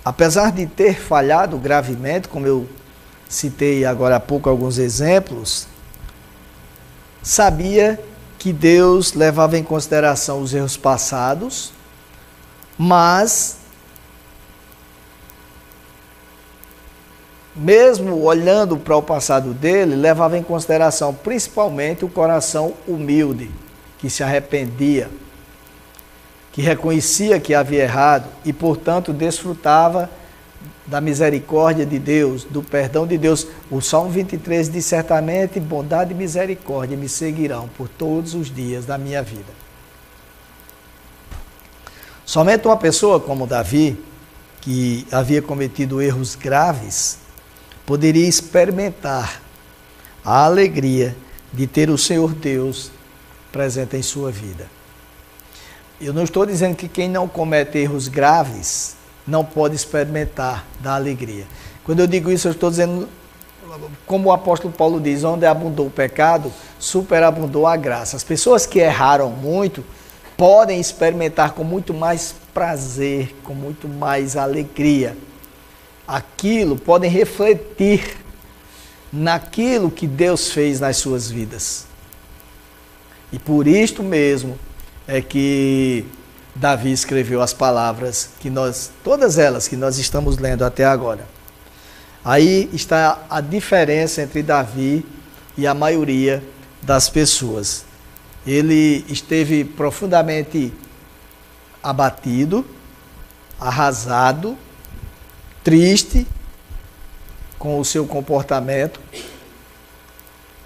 apesar 0.08 0.52
de 0.52 0.64
ter 0.66 0.98
falhado 0.98 1.58
gravemente, 1.58 2.28
como 2.28 2.46
eu 2.46 2.66
citei 3.28 3.84
agora 3.84 4.16
há 4.16 4.20
pouco 4.20 4.48
alguns 4.48 4.78
exemplos, 4.78 5.66
sabia 7.22 8.02
que 8.38 8.50
Deus 8.50 9.12
levava 9.12 9.58
em 9.58 9.62
consideração 9.62 10.40
os 10.40 10.54
erros 10.54 10.78
passados, 10.78 11.74
mas 12.78 13.58
mesmo 17.54 18.22
olhando 18.22 18.78
para 18.78 18.96
o 18.96 19.02
passado 19.02 19.52
dele, 19.52 19.94
levava 19.94 20.38
em 20.38 20.42
consideração 20.42 21.12
principalmente 21.12 22.06
o 22.06 22.08
coração 22.08 22.72
humilde, 22.86 23.50
que 23.98 24.08
se 24.08 24.22
arrependia 24.22 25.10
que 26.58 26.62
reconhecia 26.62 27.38
que 27.38 27.54
havia 27.54 27.84
errado 27.84 28.28
e, 28.44 28.52
portanto, 28.52 29.12
desfrutava 29.12 30.10
da 30.84 31.00
misericórdia 31.00 31.86
de 31.86 32.00
Deus, 32.00 32.42
do 32.42 32.64
perdão 32.64 33.06
de 33.06 33.16
Deus. 33.16 33.46
O 33.70 33.80
Salmo 33.80 34.10
23 34.10 34.68
diz: 34.68 34.84
Certamente 34.84 35.60
bondade 35.60 36.10
e 36.10 36.16
misericórdia 36.16 36.96
me 36.96 37.08
seguirão 37.08 37.68
por 37.78 37.88
todos 37.88 38.34
os 38.34 38.52
dias 38.52 38.84
da 38.84 38.98
minha 38.98 39.22
vida. 39.22 39.52
Somente 42.26 42.66
uma 42.66 42.76
pessoa 42.76 43.20
como 43.20 43.46
Davi, 43.46 43.96
que 44.60 45.06
havia 45.12 45.40
cometido 45.40 46.02
erros 46.02 46.34
graves, 46.34 47.18
poderia 47.86 48.26
experimentar 48.26 49.40
a 50.24 50.44
alegria 50.44 51.16
de 51.52 51.68
ter 51.68 51.88
o 51.88 51.96
Senhor 51.96 52.34
Deus 52.34 52.90
presente 53.52 53.96
em 53.96 54.02
sua 54.02 54.32
vida. 54.32 54.77
Eu 56.00 56.12
não 56.12 56.22
estou 56.22 56.46
dizendo 56.46 56.76
que 56.76 56.86
quem 56.86 57.08
não 57.08 57.26
comete 57.26 57.78
erros 57.78 58.06
graves 58.06 58.96
não 59.26 59.44
pode 59.44 59.74
experimentar 59.74 60.64
da 60.80 60.94
alegria. 60.94 61.44
Quando 61.82 62.00
eu 62.00 62.06
digo 62.06 62.30
isso, 62.30 62.46
eu 62.46 62.52
estou 62.52 62.70
dizendo, 62.70 63.08
como 64.06 64.28
o 64.28 64.32
apóstolo 64.32 64.72
Paulo 64.72 65.00
diz, 65.00 65.24
onde 65.24 65.44
abundou 65.44 65.86
o 65.88 65.90
pecado, 65.90 66.52
superabundou 66.78 67.66
a 67.66 67.76
graça. 67.76 68.16
As 68.16 68.22
pessoas 68.22 68.64
que 68.64 68.78
erraram 68.78 69.30
muito 69.30 69.84
podem 70.36 70.78
experimentar 70.78 71.52
com 71.52 71.64
muito 71.64 71.92
mais 71.92 72.32
prazer, 72.54 73.34
com 73.42 73.52
muito 73.52 73.88
mais 73.88 74.36
alegria. 74.36 75.16
Aquilo, 76.06 76.76
podem 76.76 77.10
refletir 77.10 78.18
naquilo 79.12 79.90
que 79.90 80.06
Deus 80.06 80.52
fez 80.52 80.78
nas 80.78 80.96
suas 80.98 81.28
vidas. 81.28 81.86
E 83.32 83.38
por 83.38 83.66
isto 83.66 84.02
mesmo 84.02 84.56
é 85.08 85.22
que 85.22 86.04
Davi 86.54 86.92
escreveu 86.92 87.40
as 87.40 87.54
palavras 87.54 88.28
que 88.38 88.50
nós, 88.50 88.90
todas 89.02 89.38
elas 89.38 89.66
que 89.66 89.74
nós 89.74 89.96
estamos 89.96 90.36
lendo 90.36 90.64
até 90.64 90.84
agora. 90.84 91.26
Aí 92.22 92.68
está 92.74 93.24
a 93.30 93.40
diferença 93.40 94.20
entre 94.20 94.42
Davi 94.42 95.06
e 95.56 95.66
a 95.66 95.72
maioria 95.72 96.44
das 96.82 97.08
pessoas. 97.08 97.86
Ele 98.46 99.02
esteve 99.08 99.64
profundamente 99.64 100.74
abatido, 101.82 102.66
arrasado, 103.58 104.58
triste 105.64 106.26
com 107.58 107.80
o 107.80 107.84
seu 107.84 108.06
comportamento, 108.06 109.00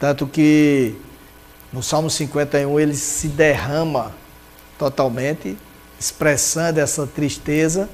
tanto 0.01 0.27
que 0.27 0.97
no 1.73 1.83
Salmo 1.83 2.11
51 2.11 2.81
ele 2.81 2.95
se 2.95 3.29
derrama 3.29 4.22
totalmente 4.79 5.57
expressando 5.99 6.81
essa 6.81 7.07
tristeza. 7.07 7.89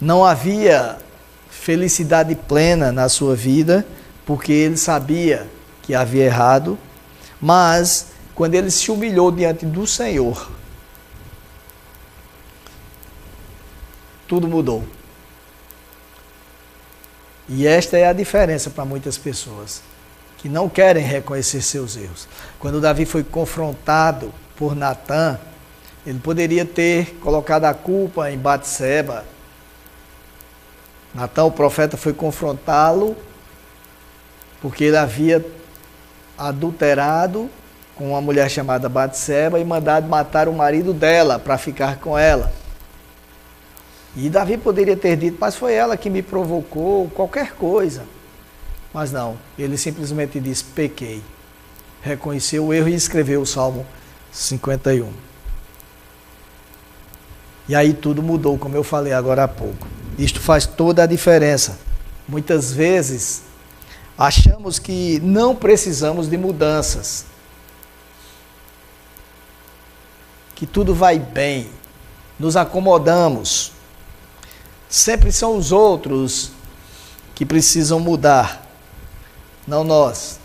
Não 0.00 0.24
havia 0.24 0.98
felicidade 1.48 2.34
plena 2.34 2.92
na 2.92 3.08
sua 3.08 3.34
vida, 3.34 3.86
porque 4.24 4.52
ele 4.52 4.76
sabia 4.76 5.48
que 5.82 5.94
havia 5.94 6.24
errado, 6.24 6.78
mas 7.40 8.08
quando 8.34 8.54
ele 8.54 8.70
se 8.70 8.90
humilhou 8.90 9.30
diante 9.30 9.64
do 9.64 9.86
Senhor, 9.86 10.50
tudo 14.26 14.48
mudou. 14.48 14.84
E 17.48 17.66
esta 17.66 17.96
é 17.96 18.08
a 18.08 18.12
diferença 18.12 18.68
para 18.70 18.84
muitas 18.84 19.16
pessoas 19.16 19.80
que 20.46 20.52
não 20.52 20.68
querem 20.68 21.02
reconhecer 21.02 21.60
seus 21.60 21.96
erros. 21.96 22.28
Quando 22.60 22.80
Davi 22.80 23.04
foi 23.04 23.24
confrontado 23.24 24.32
por 24.54 24.76
Natã, 24.76 25.40
ele 26.06 26.20
poderia 26.20 26.64
ter 26.64 27.16
colocado 27.20 27.64
a 27.64 27.74
culpa 27.74 28.30
em 28.30 28.38
Batseba. 28.38 29.24
Natã, 31.12 31.42
o 31.42 31.50
profeta, 31.50 31.96
foi 31.96 32.12
confrontá-lo 32.12 33.16
porque 34.62 34.84
ele 34.84 34.96
havia 34.96 35.44
adulterado 36.38 37.50
com 37.96 38.10
uma 38.10 38.20
mulher 38.20 38.48
chamada 38.48 38.88
Batseba 38.88 39.58
e 39.58 39.64
mandado 39.64 40.06
matar 40.06 40.46
o 40.46 40.52
marido 40.52 40.94
dela 40.94 41.40
para 41.40 41.58
ficar 41.58 41.96
com 41.96 42.16
ela. 42.16 42.52
E 44.14 44.30
Davi 44.30 44.56
poderia 44.56 44.96
ter 44.96 45.16
dito, 45.16 45.38
mas 45.40 45.56
foi 45.56 45.74
ela 45.74 45.96
que 45.96 46.08
me 46.08 46.22
provocou, 46.22 47.10
qualquer 47.10 47.54
coisa. 47.54 48.04
Mas 48.96 49.12
não, 49.12 49.36
ele 49.58 49.76
simplesmente 49.76 50.40
disse: 50.40 50.64
pequei. 50.64 51.22
Reconheceu 52.00 52.64
o 52.64 52.72
erro 52.72 52.88
e 52.88 52.94
escreveu 52.94 53.42
o 53.42 53.46
Salmo 53.46 53.84
51. 54.32 55.12
E 57.68 57.74
aí 57.74 57.92
tudo 57.92 58.22
mudou, 58.22 58.56
como 58.56 58.74
eu 58.74 58.82
falei 58.82 59.12
agora 59.12 59.44
há 59.44 59.48
pouco. 59.48 59.86
Isto 60.18 60.40
faz 60.40 60.64
toda 60.64 61.02
a 61.02 61.06
diferença. 61.06 61.78
Muitas 62.26 62.72
vezes 62.72 63.42
achamos 64.16 64.78
que 64.78 65.20
não 65.20 65.54
precisamos 65.54 66.26
de 66.26 66.38
mudanças. 66.38 67.26
Que 70.54 70.64
tudo 70.64 70.94
vai 70.94 71.18
bem. 71.18 71.68
Nos 72.38 72.56
acomodamos. 72.56 73.72
Sempre 74.88 75.30
são 75.32 75.54
os 75.54 75.70
outros 75.70 76.50
que 77.34 77.44
precisam 77.44 78.00
mudar, 78.00 78.65
não 79.66 79.82
nós. 79.84 80.38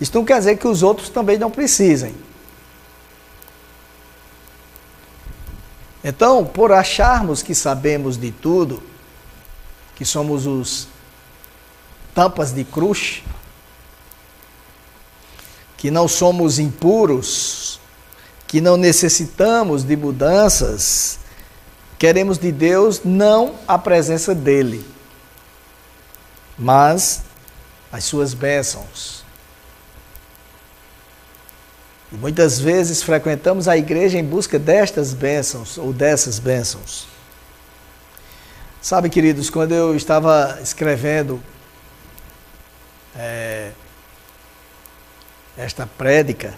Isso 0.00 0.12
não 0.14 0.24
quer 0.24 0.38
dizer 0.38 0.56
que 0.56 0.68
os 0.68 0.82
outros 0.82 1.08
também 1.08 1.38
não 1.38 1.50
precisem. 1.50 2.14
Então, 6.02 6.44
por 6.44 6.70
acharmos 6.70 7.42
que 7.42 7.54
sabemos 7.54 8.18
de 8.18 8.30
tudo, 8.30 8.82
que 9.96 10.04
somos 10.04 10.46
os 10.46 10.86
tampas 12.14 12.52
de 12.52 12.62
cruz, 12.62 13.22
que 15.78 15.90
não 15.90 16.06
somos 16.06 16.58
impuros, 16.58 17.80
que 18.46 18.60
não 18.60 18.76
necessitamos 18.76 19.82
de 19.82 19.96
mudanças, 19.96 21.18
queremos 21.98 22.38
de 22.38 22.52
Deus 22.52 23.00
não 23.04 23.54
a 23.66 23.78
presença 23.78 24.34
dele, 24.34 24.84
mas 26.58 27.22
as 27.92 28.04
suas 28.04 28.34
bênçãos. 28.34 29.24
E 32.12 32.16
muitas 32.16 32.60
vezes 32.60 33.02
frequentamos 33.02 33.66
a 33.66 33.76
igreja 33.76 34.18
em 34.18 34.24
busca 34.24 34.58
destas 34.58 35.12
bênçãos 35.12 35.78
ou 35.78 35.92
dessas 35.92 36.38
bênçãos. 36.38 37.08
Sabe, 38.80 39.08
queridos, 39.08 39.48
quando 39.48 39.72
eu 39.72 39.96
estava 39.96 40.58
escrevendo 40.62 41.42
é, 43.16 43.72
esta 45.56 45.86
prédica, 45.86 46.54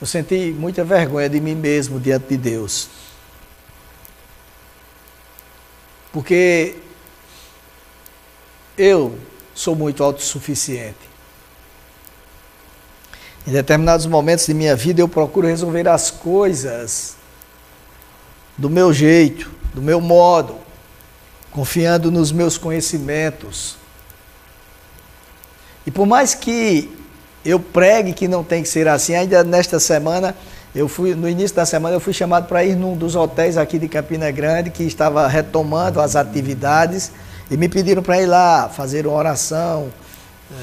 eu 0.00 0.06
senti 0.06 0.54
muita 0.56 0.84
vergonha 0.84 1.28
de 1.28 1.40
mim 1.40 1.54
mesmo 1.54 1.98
diante 1.98 2.28
de 2.28 2.36
Deus. 2.36 2.88
Porque 6.12 6.76
eu 8.76 9.18
sou 9.54 9.74
muito 9.74 10.02
autossuficiente. 10.02 11.08
Em 13.46 13.52
determinados 13.52 14.06
momentos 14.06 14.46
de 14.46 14.54
minha 14.54 14.76
vida 14.76 15.00
eu 15.00 15.08
procuro 15.08 15.46
resolver 15.46 15.88
as 15.88 16.10
coisas 16.10 17.16
do 18.56 18.68
meu 18.68 18.92
jeito, 18.92 19.50
do 19.72 19.80
meu 19.80 20.00
modo, 20.00 20.56
confiando 21.50 22.10
nos 22.10 22.30
meus 22.30 22.58
conhecimentos. 22.58 23.76
E 25.86 25.90
por 25.90 26.06
mais 26.06 26.34
que 26.34 26.94
eu 27.44 27.58
pregue 27.58 28.12
que 28.12 28.28
não 28.28 28.44
tem 28.44 28.62
que 28.62 28.68
ser 28.68 28.86
assim, 28.86 29.14
ainda 29.14 29.42
nesta 29.42 29.80
semana, 29.80 30.36
eu 30.74 30.88
fui 30.88 31.14
no 31.14 31.28
início 31.28 31.56
da 31.56 31.64
semana 31.64 31.96
eu 31.96 32.00
fui 32.00 32.12
chamado 32.12 32.46
para 32.46 32.64
ir 32.64 32.76
num 32.76 32.96
dos 32.96 33.16
hotéis 33.16 33.56
aqui 33.56 33.78
de 33.78 33.88
Campina 33.88 34.30
Grande 34.30 34.70
que 34.70 34.84
estava 34.84 35.26
retomando 35.26 36.00
as 36.00 36.14
atividades 36.14 37.10
e 37.50 37.56
me 37.56 37.68
pediram 37.68 38.02
para 38.02 38.20
ir 38.20 38.26
lá 38.26 38.68
fazer 38.68 39.06
uma 39.06 39.16
oração. 39.16 39.88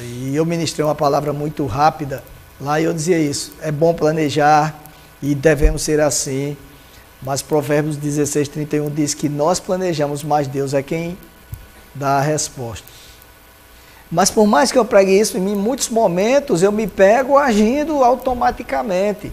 E 0.01 0.35
eu 0.35 0.45
ministrei 0.45 0.85
uma 0.85 0.95
palavra 0.95 1.31
muito 1.31 1.65
rápida 1.65 2.23
Lá 2.59 2.79
eu 2.79 2.93
dizia 2.93 3.19
isso. 3.19 3.53
É 3.61 3.71
bom 3.71 3.93
planejar 3.93 4.73
e 5.21 5.35
devemos 5.35 5.81
ser 5.81 5.99
assim. 5.99 6.55
Mas 7.21 7.41
Provérbios 7.41 7.97
16, 7.97 8.47
31 8.49 8.89
diz 8.89 9.13
que 9.13 9.27
nós 9.27 9.59
planejamos, 9.59 10.23
mas 10.23 10.47
Deus 10.47 10.73
é 10.73 10.81
quem 10.81 11.17
dá 11.93 12.17
a 12.17 12.21
resposta. 12.21 12.87
Mas 14.11 14.29
por 14.29 14.45
mais 14.45 14.71
que 14.71 14.77
eu 14.77 14.85
pregue 14.85 15.19
isso, 15.19 15.37
em 15.37 15.41
muitos 15.41 15.89
momentos 15.89 16.61
eu 16.61 16.71
me 16.71 16.87
pego 16.87 17.37
agindo 17.37 18.03
automaticamente. 18.03 19.31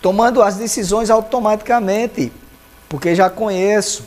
Tomando 0.00 0.42
as 0.42 0.56
decisões 0.56 1.10
automaticamente, 1.10 2.32
porque 2.88 3.14
já 3.14 3.28
conheço. 3.28 4.04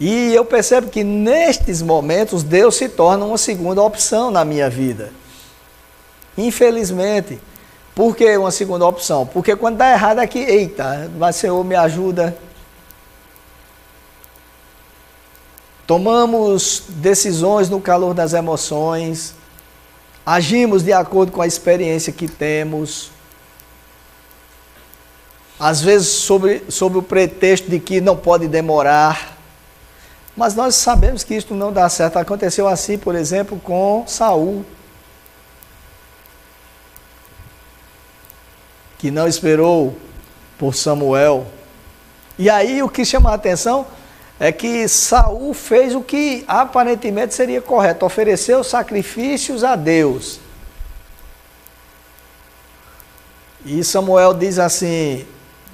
E 0.00 0.34
eu 0.34 0.44
percebo 0.44 0.88
que 0.88 1.04
nestes 1.04 1.80
momentos 1.80 2.42
Deus 2.42 2.76
se 2.76 2.88
torna 2.88 3.24
uma 3.24 3.38
segunda 3.38 3.82
opção 3.82 4.30
na 4.30 4.44
minha 4.44 4.68
vida. 4.68 5.12
Infelizmente. 6.36 7.40
Por 7.94 8.16
que 8.16 8.36
uma 8.36 8.50
segunda 8.50 8.84
opção? 8.84 9.24
Porque 9.24 9.54
quando 9.54 9.76
dá 9.76 9.92
errado 9.92 10.18
aqui, 10.18 10.40
eita, 10.40 11.08
vai 11.16 11.32
Senhor, 11.32 11.62
me 11.62 11.76
ajuda. 11.76 12.36
Tomamos 15.86 16.82
decisões 16.88 17.70
no 17.70 17.80
calor 17.80 18.12
das 18.12 18.32
emoções, 18.32 19.34
agimos 20.24 20.82
de 20.82 20.92
acordo 20.92 21.32
com 21.32 21.42
a 21.42 21.46
experiência 21.46 22.12
que 22.12 22.28
temos. 22.28 23.10
Às 25.58 25.80
vezes, 25.80 26.08
sobre, 26.08 26.64
sobre 26.68 26.98
o 26.98 27.02
pretexto 27.02 27.70
de 27.70 27.78
que 27.78 28.00
não 28.00 28.16
pode 28.16 28.48
demorar. 28.48 29.36
Mas 30.36 30.54
nós 30.54 30.74
sabemos 30.74 31.22
que 31.22 31.34
isto 31.34 31.54
não 31.54 31.72
dá 31.72 31.88
certo. 31.88 32.18
Aconteceu 32.18 32.66
assim, 32.66 32.98
por 32.98 33.14
exemplo, 33.14 33.58
com 33.60 34.04
Saul. 34.06 34.64
Que 38.98 39.10
não 39.10 39.28
esperou 39.28 39.96
por 40.58 40.74
Samuel. 40.74 41.46
E 42.38 42.50
aí 42.50 42.82
o 42.82 42.88
que 42.88 43.04
chama 43.04 43.30
a 43.30 43.34
atenção 43.34 43.86
é 44.38 44.50
que 44.50 44.86
Saul 44.88 45.54
fez 45.54 45.94
o 45.94 46.02
que 46.02 46.44
aparentemente 46.48 47.34
seria 47.34 47.62
correto, 47.62 48.04
ofereceu 48.04 48.64
sacrifícios 48.64 49.62
a 49.62 49.76
Deus. 49.76 50.40
E 53.64 53.82
Samuel 53.82 54.34
diz 54.34 54.58
assim: 54.58 55.24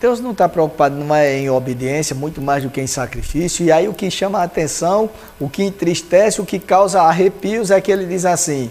Deus 0.01 0.21
não 0.21 0.33
está 0.33 0.49
preocupado 0.49 0.95
não 0.95 1.15
é 1.15 1.39
em 1.39 1.51
obediência, 1.51 2.15
muito 2.15 2.41
mais 2.41 2.63
do 2.63 2.71
que 2.71 2.81
em 2.81 2.87
sacrifício. 2.87 3.65
E 3.65 3.73
aí 3.73 3.89
o 3.89 3.95
que 3.95 4.11
chama 4.11 4.39
a 4.41 4.45
atenção, 4.45 5.11
o 5.39 5.49
que 5.49 5.63
entristece, 5.63 6.41
o 6.41 6.47
que 6.47 6.59
causa 6.59 7.03
arrepios 7.03 7.71
é 7.71 7.81
que 7.81 7.91
ele 7.91 8.07
diz 8.07 8.25
assim: 8.25 8.71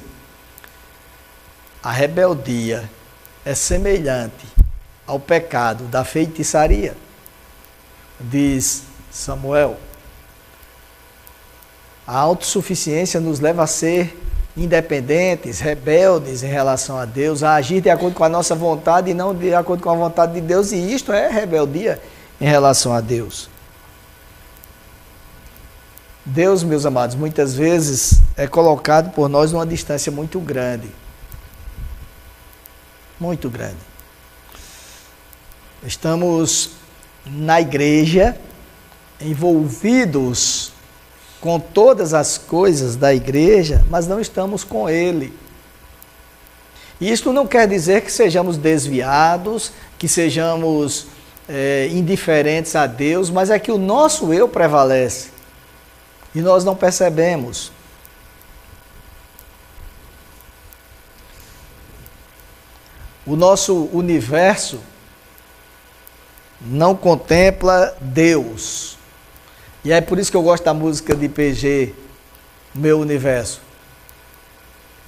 a 1.84 1.92
rebeldia 1.92 2.90
é 3.44 3.56
semelhante 3.56 4.46
ao 5.06 5.20
pecado 5.20 5.86
da 5.86 6.06
feitiçaria. 6.06 6.96
Diz 8.20 8.84
Samuel. 9.12 9.78
A 12.06 12.18
autossuficiência 12.18 13.20
nos 13.20 13.40
leva 13.40 13.64
a 13.64 13.68
ser 13.68 14.18
independentes, 14.58 15.60
rebeldes 15.60 16.44
em 16.44 16.48
relação 16.48 16.98
a 16.98 17.06
Deus, 17.06 17.44
a 17.44 17.56
agir 17.56 17.82
de 17.82 17.90
acordo 17.90 18.16
com 18.16 18.24
a 18.24 18.30
nossa 18.30 18.56
vontade 18.56 19.12
e 19.12 19.14
não 19.14 19.34
de 19.34 19.54
acordo 19.54 19.84
com 19.84 19.90
a 19.90 19.96
vontade 19.96 20.34
de 20.34 20.42
Deus, 20.42 20.72
e 20.72 20.94
isto 20.94 21.14
é 21.14 21.30
rebeldia 21.30 22.02
em 22.42 22.46
relação 22.46 22.94
a 22.94 23.00
Deus. 23.00 23.50
Deus, 26.26 26.64
meus 26.64 26.86
amados, 26.86 27.16
muitas 27.16 27.56
vezes 27.56 28.22
é 28.36 28.48
colocado 28.48 29.12
por 29.12 29.30
nós 29.30 29.52
numa 29.52 29.66
distância 29.66 30.12
muito 30.12 30.40
grande. 30.40 30.90
Muito 33.20 33.50
grande. 33.50 33.78
Estamos 35.84 36.72
na 37.26 37.62
igreja, 37.62 38.38
envolvidos 39.22 40.72
com 41.42 41.60
todas 41.60 42.14
as 42.14 42.38
coisas 42.38 42.96
da 42.96 43.14
igreja, 43.14 43.86
mas 43.90 44.08
não 44.08 44.20
estamos 44.20 44.64
com 44.64 44.90
Ele. 44.90 45.34
Isto 47.00 47.32
não 47.32 47.48
quer 47.48 47.68
dizer 47.68 48.02
que 48.02 48.12
sejamos 48.12 48.58
desviados, 48.58 49.72
que 49.98 50.08
sejamos 50.08 51.08
é, 51.48 51.88
indiferentes 51.92 52.76
a 52.76 52.86
Deus, 52.86 53.30
mas 53.30 53.50
é 53.50 53.58
que 53.58 53.72
o 53.72 53.78
nosso 53.78 54.34
eu 54.34 54.50
prevalece 54.50 55.30
e 56.36 56.42
nós 56.42 56.66
não 56.66 56.76
percebemos. 56.76 57.72
O 63.26 63.36
nosso 63.36 63.90
universo 63.94 64.80
não 66.62 66.96
contempla 66.96 67.96
Deus. 68.02 68.99
E 69.90 69.92
é 69.92 70.00
por 70.02 70.20
isso 70.20 70.30
que 70.30 70.38
eu 70.38 70.44
gosto 70.44 70.64
da 70.64 70.72
música 70.72 71.16
de 71.16 71.28
PG, 71.28 71.96
Meu 72.76 73.00
Universo. 73.00 73.60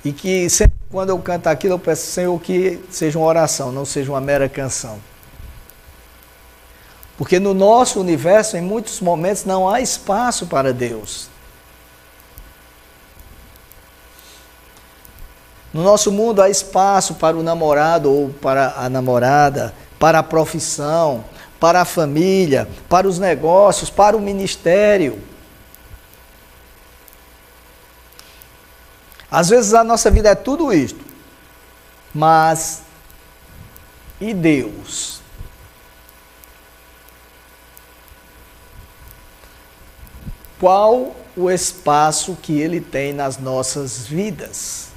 E 0.03 0.11
que 0.11 0.49
sempre 0.49 0.73
quando 0.89 1.09
eu 1.09 1.19
canto 1.19 1.45
aquilo, 1.45 1.75
eu 1.75 1.79
peço, 1.79 2.07
Senhor, 2.07 2.41
que 2.41 2.79
seja 2.89 3.19
uma 3.19 3.27
oração, 3.27 3.71
não 3.71 3.85
seja 3.85 4.11
uma 4.11 4.19
mera 4.19 4.49
canção. 4.49 4.97
Porque 7.15 7.39
no 7.39 7.53
nosso 7.53 7.99
universo, 7.99 8.57
em 8.57 8.61
muitos 8.63 8.99
momentos, 9.01 9.45
não 9.45 9.69
há 9.69 9.81
espaço 9.81 10.47
para 10.47 10.73
Deus. 10.73 11.29
No 15.71 15.83
nosso 15.83 16.11
mundo 16.11 16.41
há 16.41 16.49
espaço 16.49 17.13
para 17.13 17.37
o 17.37 17.43
namorado 17.43 18.11
ou 18.11 18.29
para 18.29 18.73
a 18.75 18.89
namorada, 18.89 19.75
para 19.99 20.17
a 20.17 20.23
profissão, 20.23 21.23
para 21.61 21.81
a 21.81 21.85
família, 21.85 22.67
para 22.89 23.07
os 23.07 23.19
negócios, 23.19 23.87
para 23.91 24.17
o 24.17 24.19
ministério. 24.19 25.21
Às 29.29 29.49
vezes 29.49 29.75
a 29.75 29.83
nossa 29.83 30.09
vida 30.09 30.29
é 30.29 30.35
tudo 30.35 30.73
isto, 30.73 30.99
mas 32.11 32.81
e 34.19 34.33
Deus? 34.33 35.21
Qual 40.59 41.15
o 41.37 41.49
espaço 41.49 42.35
que 42.41 42.59
Ele 42.59 42.81
tem 42.81 43.13
nas 43.13 43.37
nossas 43.37 44.07
vidas? 44.07 44.89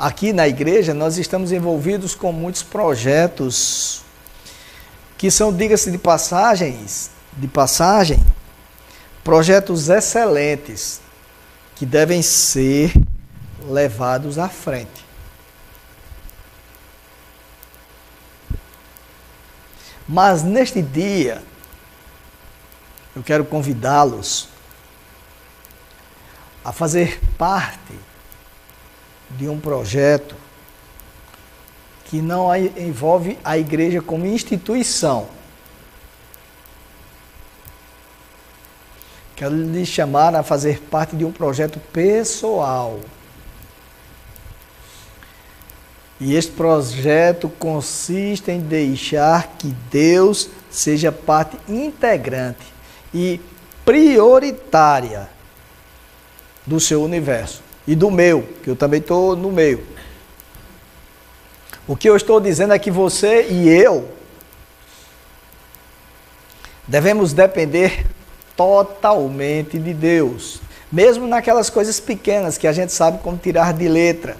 Aqui 0.00 0.32
na 0.32 0.48
igreja 0.48 0.94
nós 0.94 1.18
estamos 1.18 1.52
envolvidos 1.52 2.14
com 2.14 2.32
muitos 2.32 2.62
projetos 2.62 4.00
que 5.18 5.30
são, 5.30 5.54
diga-se 5.54 5.90
de 5.90 5.98
passagens, 5.98 7.10
de 7.34 7.46
passagem, 7.46 8.18
projetos 9.22 9.90
excelentes 9.90 11.02
que 11.76 11.84
devem 11.84 12.22
ser 12.22 12.94
levados 13.68 14.38
à 14.38 14.48
frente. 14.48 15.04
Mas 20.08 20.42
neste 20.42 20.80
dia, 20.80 21.42
eu 23.14 23.22
quero 23.22 23.44
convidá-los 23.44 24.48
a 26.64 26.72
fazer 26.72 27.20
parte 27.36 28.09
de 29.30 29.48
um 29.48 29.58
projeto 29.58 30.34
que 32.04 32.20
não 32.20 32.54
envolve 32.54 33.38
a 33.44 33.56
igreja 33.56 34.02
como 34.02 34.26
instituição. 34.26 35.28
Quero 39.36 39.54
lhe 39.54 39.86
chamar 39.86 40.34
a 40.34 40.42
fazer 40.42 40.80
parte 40.90 41.14
de 41.14 41.24
um 41.24 41.30
projeto 41.30 41.78
pessoal. 41.92 42.98
E 46.18 46.34
este 46.34 46.52
projeto 46.52 47.48
consiste 47.48 48.50
em 48.50 48.60
deixar 48.60 49.54
que 49.56 49.68
Deus 49.90 50.50
seja 50.68 51.10
parte 51.10 51.56
integrante 51.68 52.66
e 53.14 53.40
prioritária 53.84 55.30
do 56.66 56.78
seu 56.78 57.02
universo 57.02 57.69
e 57.86 57.94
do 57.94 58.10
meu, 58.10 58.42
que 58.62 58.70
eu 58.70 58.76
também 58.76 59.00
estou 59.00 59.34
no 59.34 59.50
meio. 59.50 59.86
O 61.86 61.96
que 61.96 62.08
eu 62.08 62.16
estou 62.16 62.40
dizendo 62.40 62.72
é 62.72 62.78
que 62.78 62.90
você 62.90 63.48
e 63.50 63.68
eu 63.68 64.08
devemos 66.86 67.32
depender 67.32 68.04
totalmente 68.56 69.78
de 69.78 69.94
Deus, 69.94 70.60
mesmo 70.90 71.26
naquelas 71.26 71.70
coisas 71.70 72.00
pequenas 72.00 72.58
que 72.58 72.66
a 72.66 72.72
gente 72.72 72.92
sabe 72.92 73.18
como 73.22 73.38
tirar 73.38 73.72
de 73.72 73.88
letra. 73.88 74.36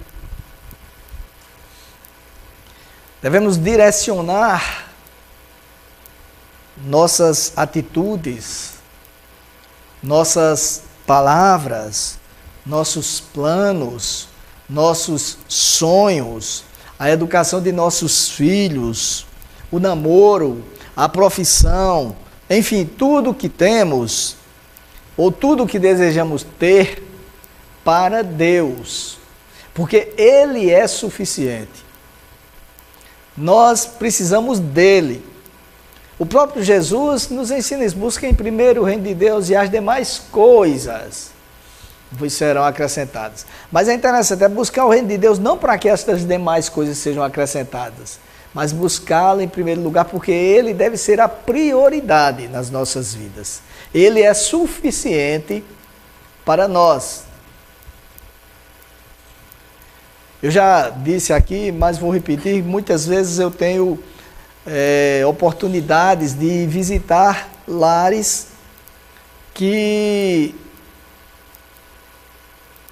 Devemos 3.21 3.57
direcionar 3.57 4.91
nossas 6.85 7.53
atitudes, 7.55 8.73
nossas 10.03 10.83
palavras, 11.05 12.19
nossos 12.65 13.19
planos, 13.19 14.27
nossos 14.69 15.37
sonhos, 15.47 16.63
a 16.97 17.09
educação 17.09 17.61
de 17.61 17.71
nossos 17.71 18.29
filhos, 18.29 19.25
o 19.71 19.79
namoro, 19.79 20.63
a 20.95 21.09
profissão, 21.09 22.15
enfim, 22.49 22.85
tudo 22.85 23.33
que 23.33 23.49
temos 23.49 24.35
ou 25.17 25.31
tudo 25.31 25.67
que 25.67 25.79
desejamos 25.79 26.45
ter 26.59 27.03
para 27.83 28.21
Deus, 28.23 29.17
porque 29.73 30.13
Ele 30.17 30.69
é 30.69 30.87
suficiente. 30.87 31.91
Nós 33.35 33.85
precisamos 33.85 34.59
dele. 34.59 35.25
O 36.19 36.25
próprio 36.25 36.61
Jesus 36.61 37.29
nos 37.29 37.49
ensina 37.49 37.83
isso: 37.83 37.95
busquem 37.95 38.33
primeiro 38.33 38.81
o 38.81 38.85
reino 38.85 39.03
de 39.03 39.15
Deus 39.15 39.49
e 39.49 39.55
as 39.55 39.71
demais 39.71 40.21
coisas 40.31 41.31
serão 42.29 42.63
acrescentadas. 42.63 43.45
Mas 43.71 43.87
é 43.87 43.93
interessante, 43.93 44.43
é 44.43 44.49
buscar 44.49 44.85
o 44.85 44.89
reino 44.89 45.07
de 45.07 45.17
Deus 45.17 45.39
não 45.39 45.57
para 45.57 45.77
que 45.77 45.87
essas 45.87 46.25
demais 46.25 46.69
coisas 46.69 46.97
sejam 46.97 47.23
acrescentadas, 47.23 48.19
mas 48.53 48.71
buscá-lo 48.71 49.41
em 49.41 49.47
primeiro 49.47 49.81
lugar, 49.81 50.05
porque 50.05 50.31
ele 50.31 50.73
deve 50.73 50.97
ser 50.97 51.19
a 51.19 51.29
prioridade 51.29 52.47
nas 52.47 52.69
nossas 52.69 53.13
vidas. 53.13 53.61
Ele 53.93 54.21
é 54.21 54.33
suficiente 54.33 55.63
para 56.45 56.67
nós. 56.67 57.23
Eu 60.41 60.49
já 60.49 60.89
disse 60.89 61.31
aqui, 61.31 61.71
mas 61.71 61.97
vou 61.97 62.11
repetir: 62.11 62.63
muitas 62.63 63.05
vezes 63.05 63.37
eu 63.37 63.51
tenho 63.51 64.01
é, 64.65 65.23
oportunidades 65.25 66.33
de 66.33 66.65
visitar 66.65 67.49
lares 67.67 68.47
que 69.53 70.55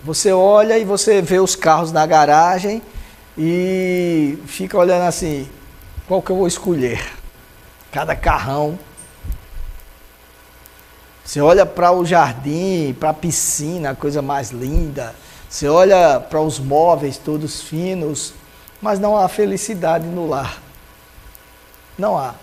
você 0.04 0.32
olha 0.32 0.78
e 0.78 0.86
você 0.86 1.22
vê 1.22 1.40
os 1.40 1.56
carros 1.56 1.92
na 1.92 2.06
garagem 2.06 2.82
e 3.38 4.38
fica 4.46 4.78
olhando 4.78 5.04
assim, 5.04 5.48
qual 6.08 6.22
que 6.22 6.32
eu 6.32 6.38
vou 6.38 6.48
escolher? 6.48 7.06
Cada 7.92 8.16
carrão. 8.16 8.80
Você 11.24 11.42
olha 11.42 11.66
para 11.66 11.92
o 11.92 12.06
jardim, 12.06 12.96
para 13.00 13.10
a 13.10 13.14
piscina, 13.14 13.92
a 13.92 13.96
coisa 13.96 14.22
mais 14.22 14.52
linda. 14.52 15.14
Você 15.50 15.68
olha 15.68 16.20
para 16.20 16.40
os 16.40 16.60
móveis 16.60 17.18
todos 17.18 17.62
finos, 17.62 18.34
mas 18.82 19.00
não 19.00 19.18
há 19.18 19.28
felicidade 19.28 20.08
no 20.08 20.28
lar. 20.28 20.62
Não 21.98 22.18
há. 22.18 22.36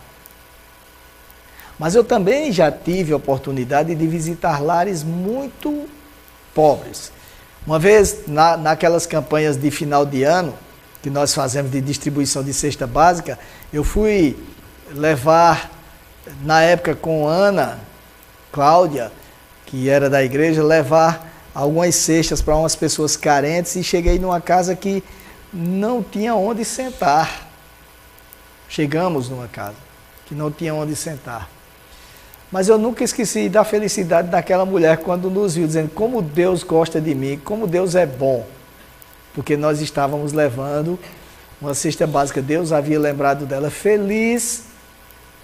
Mas 1.79 1.95
eu 1.95 2.05
também 2.05 2.53
já 2.53 2.71
tive 2.71 3.13
a 3.13 3.17
oportunidade 3.17 3.95
de 3.95 4.07
visitar 4.07 4.63
lares 4.63 5.03
muito 5.03 5.89
pobres. 6.55 7.13
Uma 7.67 7.81
vez, 7.81 8.29
na, 8.29 8.57
naquelas 8.57 9.07
campanhas 9.07 9.57
de 9.57 9.71
final 9.73 10.07
de 10.07 10.23
ano, 10.23 10.55
que 11.03 11.11
nós 11.11 11.35
fazemos 11.35 11.73
de 11.73 11.81
distribuição 11.81 12.45
de 12.45 12.53
cesta 12.53 12.87
básica, 12.87 13.37
eu 13.73 13.83
fui 13.83 14.37
levar, 14.93 15.71
na 16.43 16.63
época 16.63 16.95
com 16.95 17.27
Ana, 17.27 17.81
Cláudia, 18.53 19.11
que 19.67 19.89
era 19.89 20.09
da 20.09 20.23
igreja, 20.23 20.63
levar 20.63 21.29
algumas 21.53 21.97
cestas 21.97 22.41
para 22.41 22.55
umas 22.55 22.77
pessoas 22.77 23.17
carentes 23.17 23.75
e 23.75 23.83
cheguei 23.83 24.17
numa 24.17 24.41
casa 24.41 24.77
que 24.77 25.03
não 25.53 26.05
tinha 26.05 26.37
onde 26.37 26.65
sentar. 26.65 27.49
Chegamos 28.69 29.29
numa 29.29 29.49
casa 29.49 29.77
que 30.27 30.35
não 30.35 30.53
tinha 30.53 30.73
onde 30.73 30.95
sentar. 30.95 31.56
Mas 32.51 32.69
eu 32.69 32.79
nunca 32.79 33.03
esqueci 33.03 33.49
da 33.49 33.65
felicidade 33.65 34.29
daquela 34.29 34.65
mulher 34.65 34.99
quando 34.99 35.29
nos 35.29 35.55
viu, 35.57 35.67
dizendo 35.67 35.91
como 35.91 36.23
Deus 36.23 36.63
gosta 36.63 37.01
de 37.01 37.15
mim, 37.15 37.41
como 37.45 37.67
Deus 37.67 37.95
é 37.95 38.07
bom. 38.07 38.47
Porque 39.35 39.57
nós 39.57 39.81
estávamos 39.81 40.33
levando 40.33 40.99
uma 41.61 41.75
cesta 41.75 42.07
básica, 42.07 42.41
Deus 42.41 42.73
havia 42.73 42.99
lembrado 43.01 43.47
dela, 43.47 43.71
feliz, 43.71 44.65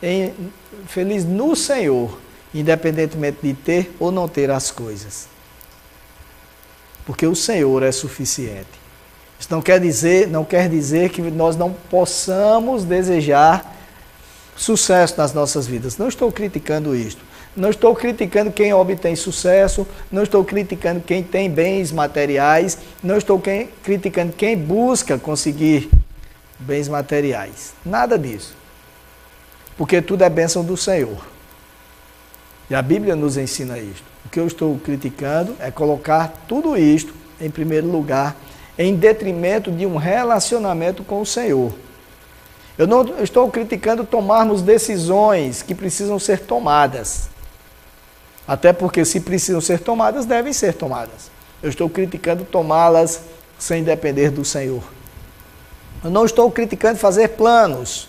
em, 0.03 0.33
feliz 0.87 1.25
no 1.25 1.57
Senhor, 1.57 2.19
independentemente 2.55 3.39
de 3.43 3.55
ter 3.55 3.95
ou 3.99 4.13
não 4.13 4.29
ter 4.29 4.51
as 4.51 4.71
coisas. 4.71 5.27
Porque 7.05 7.27
o 7.27 7.35
Senhor 7.35 7.83
é 7.83 7.91
suficiente. 7.91 8.83
Isso 9.41 9.49
não 9.51 9.61
quer 9.61 9.81
dizer, 9.81 10.29
não 10.29 10.45
quer 10.45 10.69
dizer 10.69 11.11
que 11.11 11.21
nós 11.21 11.57
não 11.57 11.73
possamos 11.73 12.85
desejar 12.85 13.75
sucesso 14.63 15.15
nas 15.19 15.35
nossas 15.35 15.67
vidas. 15.67 15.99
Não 15.99 16.09
estou 16.09 16.31
criticando 16.31 16.95
isto. 16.95 17.21
Não 17.55 17.69
estou 17.69 17.95
criticando 17.95 18.51
quem 18.51 18.73
obtém 18.73 19.15
sucesso, 19.15 19.87
não 20.11 20.23
estou 20.23 20.43
criticando 20.43 21.01
quem 21.01 21.23
tem 21.23 21.51
bens 21.51 21.93
materiais, 21.93 22.79
não 23.03 23.19
estou 23.19 23.39
quem, 23.39 23.69
criticando 23.83 24.33
quem 24.33 24.57
busca 24.57 25.19
conseguir 25.19 25.91
bens 26.59 26.89
materiais. 26.89 27.75
Nada 27.85 28.19
disso. 28.19 28.57
Porque 29.77 30.01
tudo 30.01 30.23
é 30.23 30.31
bênção 30.31 30.65
do 30.65 30.77
Senhor. 30.77 31.27
E 32.71 32.75
a 32.75 32.81
Bíblia 32.81 33.15
nos 33.15 33.37
ensina 33.37 33.79
isto. 33.79 34.05
O 34.25 34.31
que 34.31 34.41
eu 34.41 34.47
estou 34.47 34.79
criticando 34.79 35.55
é 35.59 35.71
colocar 35.71 36.33
tudo 36.49 36.75
isto 36.77 37.13
em 37.39 37.51
primeiro 37.51 37.91
lugar 37.91 38.35
em 38.79 38.95
detrimento 38.95 39.71
de 39.71 39.85
um 39.85 39.97
relacionamento 39.97 41.05
com 41.05 41.21
o 41.21 41.27
Senhor. 41.27 41.73
Eu 42.79 42.87
não 42.87 43.23
estou 43.23 43.51
criticando 43.51 44.05
tomarmos 44.05 44.63
decisões 44.63 45.63
que 45.63 45.75
precisam 45.75 46.19
ser 46.19 46.41
tomadas. 46.41 47.29
Até 48.47 48.73
porque, 48.73 49.05
se 49.05 49.21
precisam 49.21 49.61
ser 49.61 49.81
tomadas, 49.81 50.27
devem 50.27 50.53
ser 50.53 50.75
tomadas. 50.75 51.31
Eu 51.63 51.71
estou 51.71 51.89
criticando 51.89 52.45
tomá-las 52.45 53.21
sem 53.59 53.85
depender 53.85 54.31
do 54.31 54.45
Senhor. 54.45 54.83
Eu 56.03 56.11
não 56.11 56.25
estou 56.25 56.51
criticando 56.51 56.99
fazer 56.99 57.29
planos. 57.29 58.09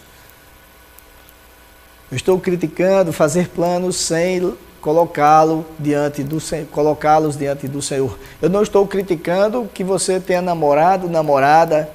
Eu 2.10 2.16
estou 2.16 2.40
criticando 2.40 3.14
fazer 3.14 3.50
planos 3.50 3.96
sem 3.98 4.56
colocá-lo 4.82 5.66
diante 5.80 6.24
do 6.24 6.40
colocá-los 6.72 7.38
diante 7.38 7.68
do 7.68 7.82
Senhor. 7.82 8.18
Eu 8.42 8.50
não 8.50 8.64
estou 8.64 8.88
criticando 8.88 9.70
que 9.74 9.84
você 9.84 10.20
tenha 10.20 10.42
namorado, 10.42 11.08
namorada, 11.08 11.90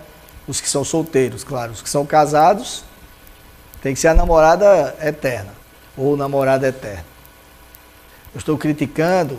os 0.48 0.60
que 0.60 0.68
são 0.68 0.82
solteiros, 0.82 1.44
claro, 1.44 1.72
os 1.72 1.82
que 1.82 1.90
são 1.90 2.06
casados, 2.06 2.82
tem 3.82 3.94
que 3.94 4.00
ser 4.00 4.08
a 4.08 4.14
namorada 4.14 4.96
eterna 5.00 5.52
ou 5.96 6.16
namorada 6.16 6.66
eterna. 6.66 7.04
Eu 8.34 8.38
estou 8.38 8.56
criticando 8.56 9.38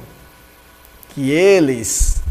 que 1.10 1.32
eles 1.32 2.22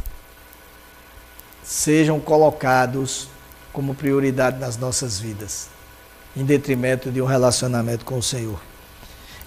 sejam 1.62 2.18
colocados 2.18 3.28
como 3.72 3.94
prioridade 3.94 4.58
nas 4.58 4.76
nossas 4.76 5.18
vidas, 5.18 5.68
em 6.36 6.44
detrimento 6.44 7.10
de 7.10 7.20
um 7.20 7.26
relacionamento 7.26 8.04
com 8.04 8.18
o 8.18 8.22
Senhor. 8.22 8.60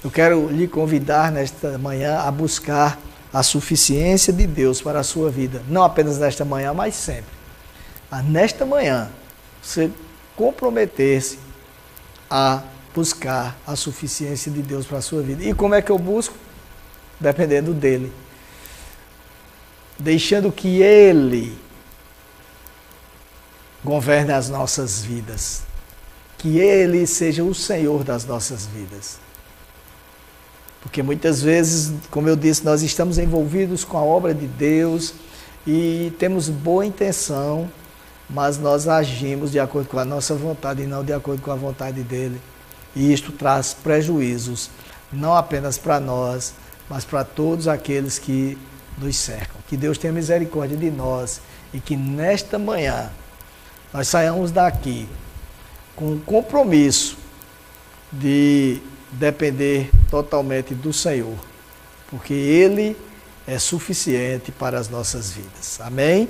Eu 0.04 0.12
quero 0.12 0.48
lhe 0.50 0.68
convidar 0.68 1.32
nesta 1.32 1.78
manhã 1.78 2.20
a 2.20 2.32
buscar 2.32 3.00
a 3.34 3.44
suficiência 3.44 4.34
de 4.34 4.46
Deus 4.46 4.82
para 4.82 5.00
a 5.00 5.04
sua 5.04 5.30
vida, 5.30 5.62
não 5.68 5.84
apenas 5.84 6.18
nesta 6.18 6.44
manhã, 6.44 6.74
mas 6.74 6.96
sempre. 6.96 7.32
A 8.12 8.22
nesta 8.22 8.66
manhã, 8.66 9.10
você 9.62 9.92
comprometer-se 10.36 11.40
a 12.30 12.64
buscar 12.94 13.58
a 13.66 13.76
suficiência 13.76 14.52
de 14.52 14.62
Deus 14.62 14.86
para 14.86 14.98
a 14.98 15.02
sua 15.02 15.22
vida. 15.22 15.44
E 15.44 15.54
como 15.54 15.76
é 15.76 15.82
que 15.82 15.92
eu 15.92 16.00
busco? 16.00 16.36
Dependendo 17.20 17.74
dele. 17.74 18.12
Deixando 20.00 20.52
que 20.52 20.82
ele 20.82 21.58
governe 23.84 24.32
as 24.32 24.50
nossas 24.50 25.02
vidas. 25.02 25.64
Que 26.38 26.58
ele 26.58 27.06
seja 27.06 27.44
o 27.44 27.54
Senhor 27.54 28.04
das 28.04 28.26
nossas 28.26 28.66
vidas. 28.66 29.20
Porque 30.82 31.04
muitas 31.04 31.42
vezes, 31.42 31.94
como 32.10 32.28
eu 32.28 32.36
disse, 32.36 32.66
nós 32.66 32.82
estamos 32.82 33.20
envolvidos 33.20 33.84
com 33.84 33.98
a 33.98 34.04
obra 34.04 34.34
de 34.34 34.48
Deus 34.48 35.14
e 35.66 36.12
temos 36.18 36.50
boa 36.50 36.84
intenção, 36.84 37.70
mas 38.34 38.58
nós 38.58 38.88
agimos 38.88 39.52
de 39.52 39.60
acordo 39.60 39.90
com 39.90 40.00
a 40.00 40.06
nossa 40.06 40.34
vontade 40.34 40.84
e 40.84 40.88
não 40.88 41.04
de 41.04 41.12
acordo 41.12 41.42
com 41.42 41.52
a 41.52 41.56
vontade 41.56 42.02
dele. 42.02 42.42
E 42.96 43.12
isto 43.12 43.32
traz 43.32 43.74
prejuízos, 43.74 44.70
não 45.12 45.36
apenas 45.36 45.78
para 45.78 46.00
nós, 46.00 46.54
mas 46.90 47.04
para 47.04 47.24
todos 47.24 47.68
aqueles 47.68 48.18
que 48.18 48.58
nos 48.98 49.16
cercam. 49.18 49.62
Que 49.68 49.76
Deus 49.76 49.98
tenha 49.98 50.14
misericórdia 50.14 50.78
de 50.78 50.90
nós 50.90 51.42
e 51.74 51.80
que 51.80 51.96
nesta 51.96 52.58
manhã 52.58 53.10
nós 53.94 54.08
saiamos 54.08 54.52
daqui 54.52 55.08
com 55.96 56.14
um 56.14 56.20
compromisso 56.20 57.18
de 58.12 58.82
depender 59.12 59.90
totalmente 60.10 60.74
do 60.74 60.94
Senhor, 60.94 61.38
porque 62.10 62.34
Ele 62.34 62.96
é 63.48 63.60
suficiente 63.60 64.52
para 64.52 64.80
as 64.80 64.90
nossas 64.90 65.32
vidas. 65.32 65.80
Amém? 65.82 66.30